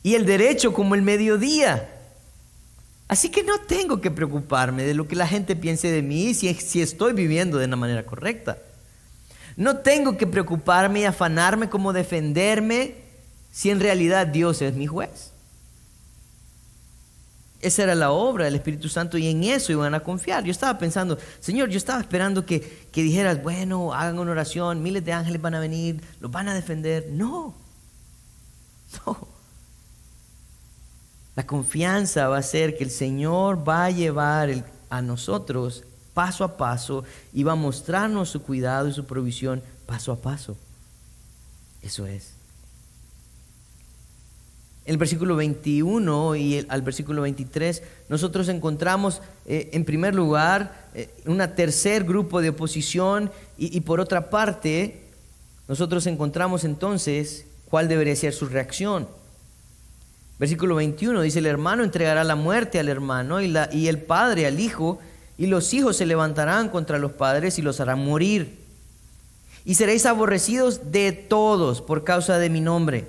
[0.03, 1.94] y el derecho como el mediodía.
[3.15, 6.49] Así que no tengo que preocuparme de lo que la gente piense de mí si,
[6.81, 8.59] estoy viviendo de una manera correcta.
[9.57, 12.97] No tengo que preocuparme y afanarme como defenderme
[13.53, 15.31] si en realidad Dios es mi juez.
[17.61, 20.43] Esa era la obra del Espíritu Santo y en eso iban a confiar.
[20.43, 25.05] Yo estaba pensando, Señor, yo estaba esperando que, que dijeras, bueno, hagan una oración, miles
[25.05, 27.07] de ángeles van a venir, los van a defender.
[27.13, 27.55] No,
[29.07, 29.34] no.
[31.37, 36.57] La confianza va a ser que el Señor va a llevar a nosotros paso a
[36.57, 40.57] paso y va a mostrarnos su cuidado y su provisión paso a paso.
[41.83, 42.35] Eso es
[44.85, 51.39] el versículo 21 y al versículo 23, nosotros encontramos eh, en primer lugar eh, un
[51.57, 55.05] tercer grupo de oposición y, por otra parte,
[55.69, 59.09] nosotros encontramos entonces cuál debería ser su reacción.
[60.39, 64.47] Versículo 21 dice, el hermano entregará la muerte al hermano y, la, y el padre
[64.47, 64.99] al hijo,
[65.39, 68.59] y los hijos se levantarán contra los padres y los harán morir.
[69.65, 73.07] Y seréis aborrecidos de todos por causa de mi nombre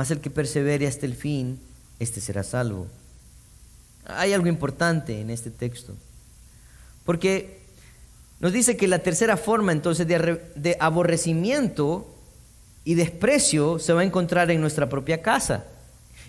[0.00, 1.60] mas el que persevere hasta el fin,
[1.98, 2.86] este será salvo.
[4.06, 5.94] Hay algo importante en este texto,
[7.04, 7.60] porque
[8.40, 12.16] nos dice que la tercera forma entonces de, aborrecimiento
[12.82, 15.66] y desprecio se va a encontrar en nuestra propia casa.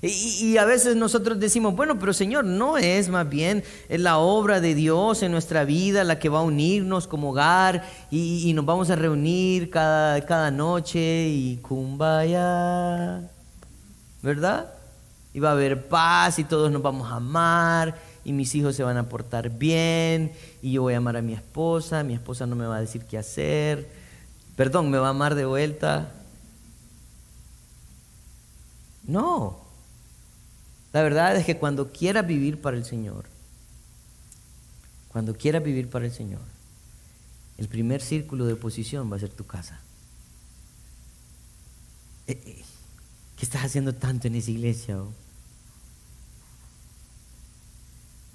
[0.02, 4.74] Y, a veces nosotros decimos, bueno, pero Señor, no es más bien la obra de
[4.74, 8.95] Dios en nuestra vida la que va a unirnos como hogar y, nos vamos a
[8.95, 13.30] reunir cada, cada noche y kumbaya.
[14.22, 14.74] ¿verdad?
[15.34, 18.84] Y va a haber paz y todos nos vamos a amar y mis hijos se
[18.84, 20.32] van a portar bien
[20.62, 23.06] y yo voy a amar a mi esposa, mi esposa no me va a decir
[23.06, 23.89] qué hacer,
[24.56, 26.12] perdón, me va a amar de vuelta.
[29.04, 29.58] No,
[30.94, 33.26] la verdad es que cuando quieras vivir para el Señor,
[35.08, 36.42] cuando quieras vivir para el Señor,
[37.58, 39.80] el primer círculo de oposición va a ser tu casa.
[42.28, 42.64] Eh, eh,
[43.38, 45.02] ¿Qué estás haciendo tanto en esa iglesia?
[45.02, 45.12] Oh?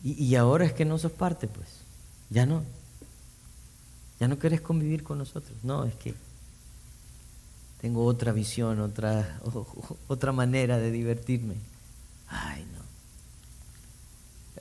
[0.05, 1.69] Y, ahora es que no sos parte, pues.
[2.31, 2.63] Ya no.
[4.21, 5.57] Ya no querés convivir con nosotros.
[5.65, 6.15] No, es que
[7.81, 9.41] tengo otra visión, otra,
[10.09, 11.57] otra manera de divertirme.
[12.29, 12.85] Ay, no.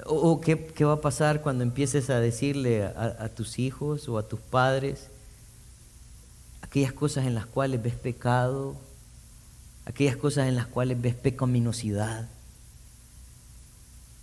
[0.06, 0.56] ¿O, qué,
[0.86, 5.08] va a pasar cuando empieces a decirle a, a tus hijos o a tus padres
[6.62, 8.76] aquellas cosas en las cuales ves pecado
[9.86, 12.28] aquellas cosas en las cuales ves pecaminosidad.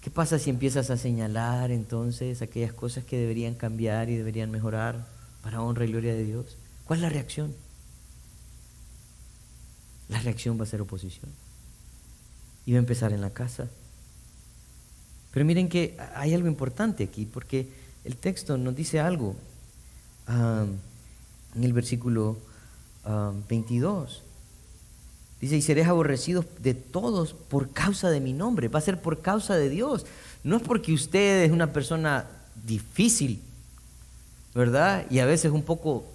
[0.01, 5.07] ¿Qué pasa si empiezas a señalar entonces aquellas cosas que deberían cambiar y deberían mejorar
[5.43, 6.57] para honra y gloria de Dios?
[6.85, 7.55] ¿Cuál es la reacción?
[10.09, 11.31] La reacción va a ser oposición.
[12.69, 13.69] Va a empezar en la casa.
[15.33, 17.69] Pero miren que hay algo importante aquí, porque
[18.05, 19.35] el texto nos dice algo
[20.29, 22.37] en el versículo
[23.49, 24.23] 22.
[24.23, 24.29] Ah,
[25.43, 28.69] Dice, y seréis aborrecidos de todos por causa de mi nombre.
[28.69, 30.07] Va a ser por causa de Dios.
[30.45, 32.27] No es porque usted es una persona
[32.65, 33.43] difícil,
[34.55, 35.05] ¿verdad?
[35.11, 36.07] Y a veces un poco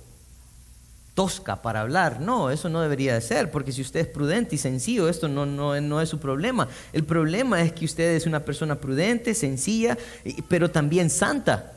[1.17, 2.21] tosca para hablar.
[2.21, 5.47] No, eso no debería de ser, porque si usted es prudente y sencillo, esto no,
[5.47, 6.67] no, no es su problema.
[6.93, 9.97] El problema es que usted es una persona prudente, sencilla,
[10.47, 11.73] pero también santa.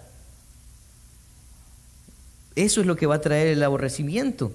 [2.54, 4.52] Eso es lo que va a traer el aborrecimiento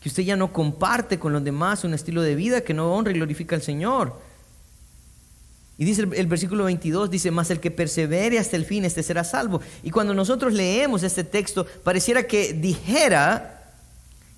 [0.00, 3.10] que usted ya no comparte con los demás un estilo de vida que no honra
[3.10, 4.14] y glorifica al Señor.
[5.78, 9.24] Y dice el, versículo 22, dice, más el que persevere hasta el fin, este será
[9.24, 9.60] salvo.
[9.82, 13.55] Y cuando nosotros leemos este texto, pareciera que dijera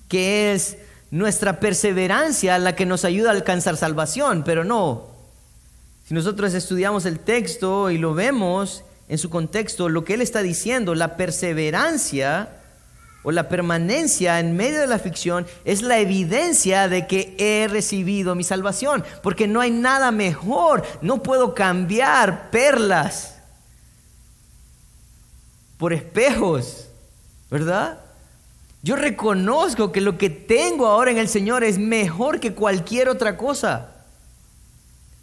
[0.09, 0.77] que es
[1.11, 5.07] nuestra perseverancia la que nos ayuda a alcanzar salvación, pero no.
[6.05, 10.41] Si nosotros estudiamos el texto y lo vemos en su contexto, lo que él está
[10.41, 12.49] diciendo, la perseverancia
[13.23, 18.33] o la permanencia en medio de la ficción es la evidencia de que he recibido
[18.33, 23.35] mi salvación, porque no hay nada mejor, no puedo cambiar perlas
[25.77, 26.87] por espejos,
[27.49, 27.99] ¿verdad?
[28.81, 33.35] Yo reconozco que lo que tengo ahora en el Señor es mejor que cualquier otra
[33.35, 33.95] cosa.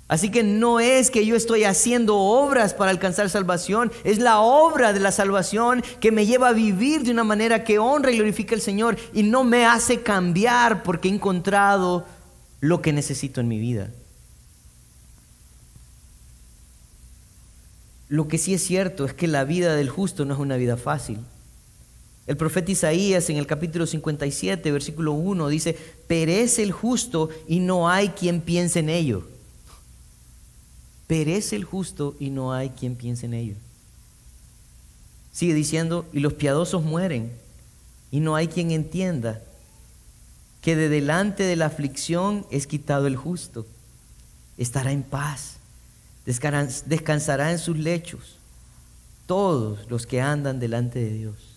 [0.08, 4.92] Así que no es que yo estoy haciendo obras para alcanzar salvación, es la obra
[4.92, 8.54] de la salvación que me lleva a vivir de una manera que honra y glorifica
[8.54, 12.06] al Señor y no me hace cambiar porque he encontrado
[12.60, 13.90] lo que necesito en mi vida.
[18.08, 20.76] Lo que sí es cierto es que la vida del justo no es una vida
[20.76, 21.18] fácil.
[22.26, 25.76] El profeta Isaías en el capítulo 57, versículo 1 dice,
[26.08, 29.24] perece el justo y no hay quien piense en ello.
[31.06, 33.54] Perece el justo y no hay quien piense en ello.
[35.32, 37.30] Sigue diciendo, y los piadosos mueren
[38.10, 39.42] y no hay quien entienda
[40.62, 43.66] que de delante de la aflicción es quitado el justo.
[44.58, 45.58] Estará en paz,
[46.24, 48.36] descansará en sus lechos
[49.26, 51.55] todos los que andan delante de Dios.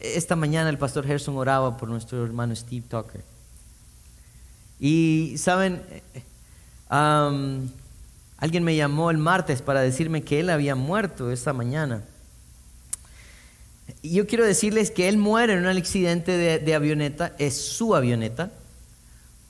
[0.00, 3.22] Esta mañana el pastor Gerson oraba por nuestro hermano Steve Tucker.
[4.80, 5.82] Y saben,
[6.88, 12.02] alguien me llamó el martes para decirme que él había muerto esta mañana.
[14.00, 18.50] Y yo quiero decirles que él muere en un accidente de, avioneta, es su avioneta,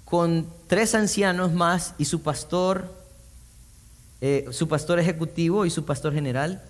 [0.05, 2.93] con tres ancianos más y su pastor,
[4.21, 6.61] eh, su pastor ejecutivo y su pastor general.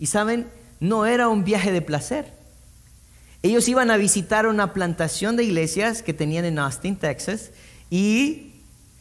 [0.00, 0.48] Y saben,
[0.80, 2.39] no era un viaje de placer.
[3.42, 7.50] Ellos iban a visitar una plantación de iglesias que tenían en Austin, Texas,
[7.88, 8.52] y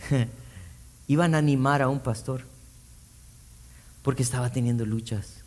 [1.07, 2.45] iban a animar a un pastor,
[4.01, 5.43] porque estaba teniendo luchas.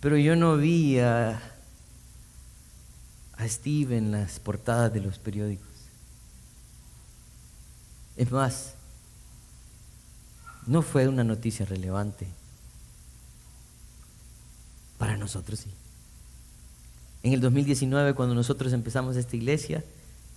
[0.00, 1.42] Pero yo no vi a,
[3.36, 5.66] a Steve en las portadas de los periódicos.
[8.16, 8.74] Es más,
[10.66, 12.28] no fue una noticia relevante.
[14.96, 15.70] Para nosotros sí.
[17.22, 19.84] En el 2019, cuando nosotros empezamos esta iglesia,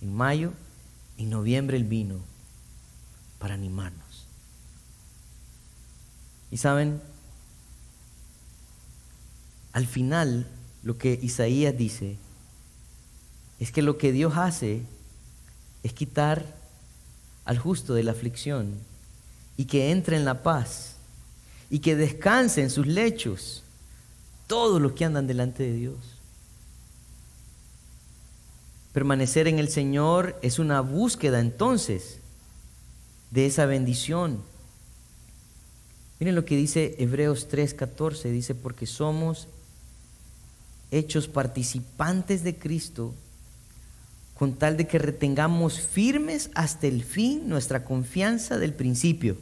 [0.00, 0.52] en mayo,
[1.16, 2.20] en noviembre él vino
[3.38, 4.26] para animarnos.
[6.50, 7.00] Y saben,
[9.72, 10.46] al final
[10.82, 12.16] lo que Isaías dice
[13.58, 14.82] es que lo que Dios hace
[15.82, 16.44] es quitar
[17.44, 18.74] al justo de la aflicción
[19.56, 20.96] y que entre en la paz
[21.70, 23.62] y que descanse en sus lechos
[24.46, 25.96] todos los que andan delante de Dios.
[28.92, 32.18] Permanecer en el Señor es una búsqueda entonces
[33.30, 34.42] de esa bendición.
[36.20, 39.48] Miren lo que dice Hebreos 3:14, dice, porque somos
[40.90, 43.14] hechos participantes de Cristo
[44.34, 49.36] con tal de que retengamos firmes hasta el fin nuestra confianza del principio.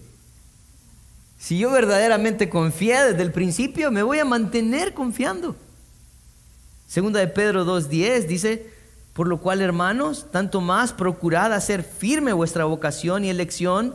[1.39, 5.57] Si yo verdaderamente confié desde el principio, me voy a mantener confiando.
[6.87, 8.71] Segunda de Pedro 2.10 dice,
[9.13, 13.95] por lo cual hermanos, tanto más procurad hacer firme vuestra vocación y elección,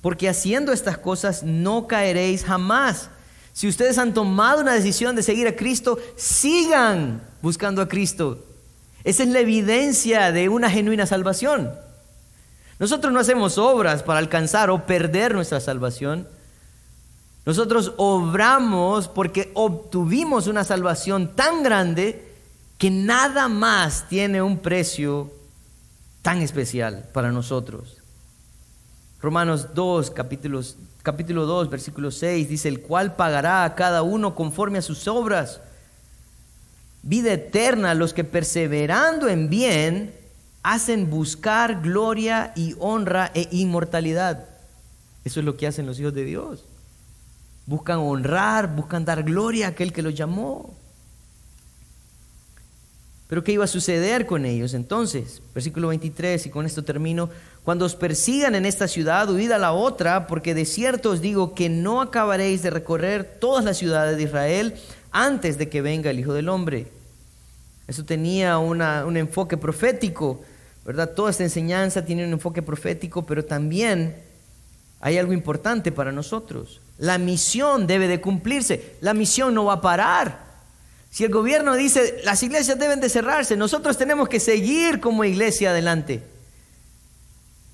[0.00, 3.08] porque haciendo estas cosas no caeréis jamás.
[3.52, 8.44] Si ustedes han tomado una decisión de seguir a Cristo, sigan buscando a Cristo.
[9.04, 11.72] Esa es la evidencia de una genuina salvación.
[12.78, 16.26] Nosotros no hacemos obras para alcanzar o perder nuestra salvación.
[17.46, 22.33] Nosotros obramos porque obtuvimos una salvación tan grande
[22.78, 25.32] que nada más tiene un precio
[26.22, 27.98] tan especial para nosotros.
[29.20, 34.78] Romanos 2, capítulos, capítulo 2, versículo 6 dice, el cual pagará a cada uno conforme
[34.78, 35.60] a sus obras.
[37.02, 40.14] Vida eterna a los que perseverando en bien
[40.62, 44.46] hacen buscar gloria y honra e inmortalidad.
[45.24, 46.64] Eso es lo que hacen los hijos de Dios
[47.66, 50.74] buscan honrar, buscan dar gloria a aquel que los llamó.
[53.26, 55.40] Pero ¿qué iba a suceder con ellos entonces?
[55.54, 57.30] Versículo 23, y con esto termino.
[57.64, 61.54] Cuando os persigan en esta ciudad, huid a la otra, porque de cierto os digo
[61.54, 64.74] que no acabaréis de recorrer todas las ciudades de Israel
[65.10, 66.88] antes de que venga el Hijo del Hombre.
[67.88, 70.42] Eso tenía un enfoque profético,
[70.84, 71.12] ¿verdad?
[71.14, 74.16] Toda esta enseñanza tiene un enfoque profético, pero también
[75.00, 76.80] hay algo importante para nosotros.
[76.98, 78.96] La misión debe de cumplirse.
[79.00, 80.43] La misión no va a parar.
[81.14, 85.70] Si el gobierno dice las iglesias deben de cerrarse, nosotros tenemos que seguir como iglesia
[85.70, 86.24] adelante.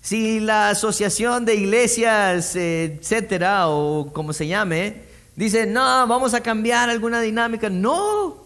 [0.02, 5.04] Si la asociación de iglesias, etcétera, o como se llame,
[5.36, 8.44] dice no, vamos a cambiar alguna dinámica, no,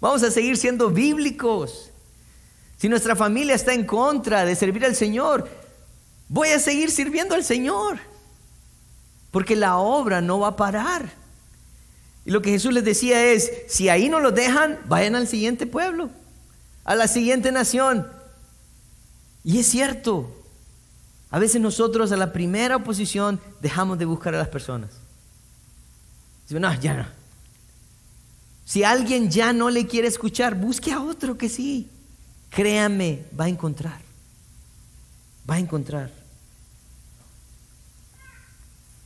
[0.00, 1.90] vamos a seguir siendo bíblicos.
[2.76, 5.48] Si nuestra familia está en contra de servir al Señor,
[6.28, 7.98] voy a seguir sirviendo al Señor
[9.32, 11.17] porque la obra no va a parar.
[12.28, 15.66] Y lo que Jesús les decía es, si ahí no lo dejan, vayan al siguiente
[15.66, 16.10] pueblo,
[16.84, 18.06] a la siguiente nación.
[19.44, 20.30] Y es cierto,
[21.30, 24.90] a veces nosotros a la primera oposición dejamos de buscar a las personas.
[26.50, 27.06] no, ya no.
[28.66, 31.88] Si alguien ya no le quiere escuchar, busque a otro que sí.
[32.50, 34.02] Créame, va a encontrar.
[35.48, 36.12] Va a encontrar.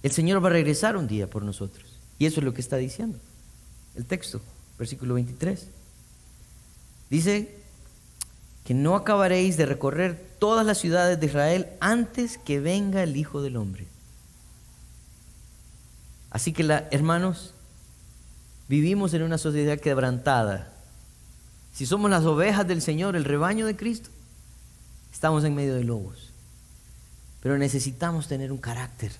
[0.02, 1.91] El Señor va a regresar un día por nosotros.
[2.22, 3.18] Y eso es lo que está diciendo
[3.96, 4.40] el texto,
[4.78, 5.66] versículo 23.
[7.10, 7.58] Dice
[8.64, 13.42] que no acabaréis de recorrer todas las ciudades de Israel antes que venga el Hijo
[13.42, 13.88] del Hombre.
[16.30, 17.54] Así que, la, hermanos,
[18.68, 20.72] vivimos en una sociedad quebrantada.
[21.74, 24.10] Si somos las ovejas del Señor, el rebaño de Cristo,
[25.12, 26.30] estamos en medio de lobos.
[27.42, 29.10] Pero necesitamos tener un carácter,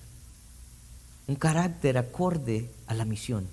[1.27, 3.47] un carácter acorde a la misión.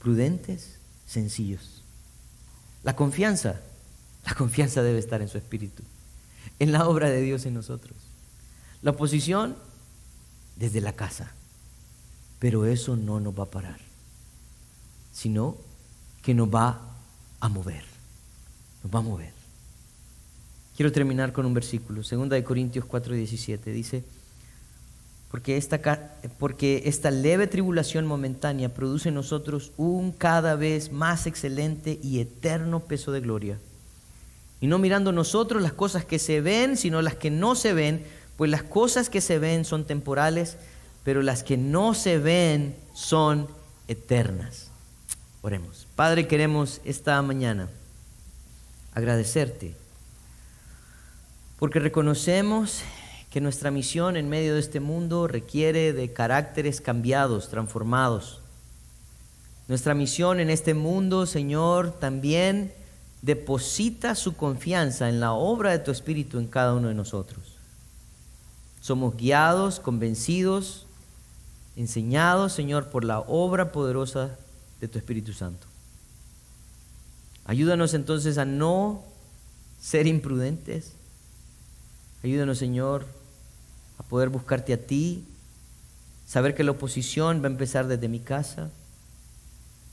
[0.00, 1.82] Prudentes, sencillos.
[2.82, 3.60] La confianza,
[4.24, 5.82] la confianza debe estar en su espíritu,
[6.58, 7.96] en la obra de Dios en nosotros.
[8.82, 9.56] La oposición
[10.56, 11.32] desde la casa.
[12.38, 13.78] Pero eso no nos va a parar,
[15.12, 15.56] sino
[16.22, 16.80] que nos va
[17.40, 17.84] a mover.
[18.82, 19.32] Nos va a mover.
[20.74, 23.70] Quiero terminar con un versículo, 2 de Corintios 4, 17.
[23.72, 24.02] Dice,
[25.30, 25.80] porque esta,
[26.38, 32.80] porque esta leve tribulación momentánea produce en nosotros un cada vez más excelente y eterno
[32.80, 33.58] peso de gloria.
[34.60, 38.04] Y no mirando nosotros las cosas que se ven, sino las que no se ven,
[38.36, 40.56] pues las cosas que se ven son temporales,
[41.04, 43.46] pero las que no se ven son
[43.86, 44.70] eternas.
[45.42, 45.86] Oremos.
[45.96, 47.68] Padre, queremos esta mañana
[48.92, 49.74] agradecerte
[51.60, 52.82] porque reconocemos
[53.30, 58.40] que nuestra misión en medio de este mundo requiere de caracteres cambiados, transformados.
[59.68, 62.74] Nuestra misión en este mundo, Señor, también
[63.22, 67.56] deposita su confianza en la obra de tu Espíritu en cada uno de nosotros.
[68.80, 70.86] Somos guiados, convencidos,
[71.76, 74.36] enseñados, Señor, por la obra poderosa
[74.80, 75.68] de tu Espíritu Santo.
[77.44, 79.04] Ayúdanos entonces a no
[79.80, 80.94] ser imprudentes.
[82.24, 83.06] Ayúdanos, Señor,
[84.10, 85.24] poder buscarte a ti,
[86.26, 88.70] saber que la oposición va a empezar desde mi casa,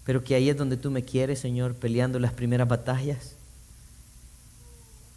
[0.03, 3.35] pero que ahí es donde tú me quieres, Señor, peleando las primeras batallas.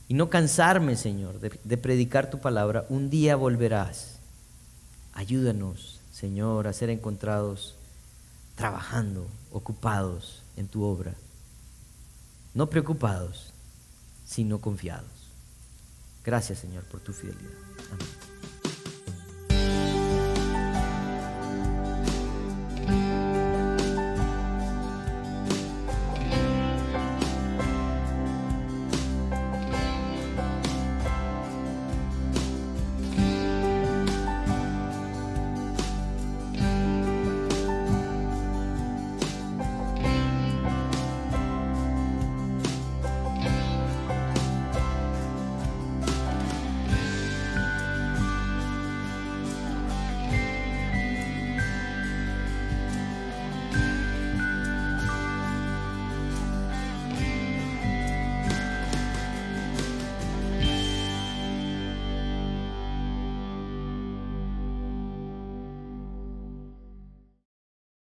[0.07, 2.85] Y no cansarme, Señor, de, de predicar tu palabra.
[2.89, 4.19] Un día volverás.
[5.15, 7.77] Ayúdanos Señor, a ser encontrados
[8.55, 11.15] trabajando, ocupados en tu obra.
[12.53, 13.55] No preocupados,
[14.27, 15.31] sino confiados.
[16.23, 17.55] Gracias, Señor, por tu fidelidad.
[17.91, 18.30] Amén.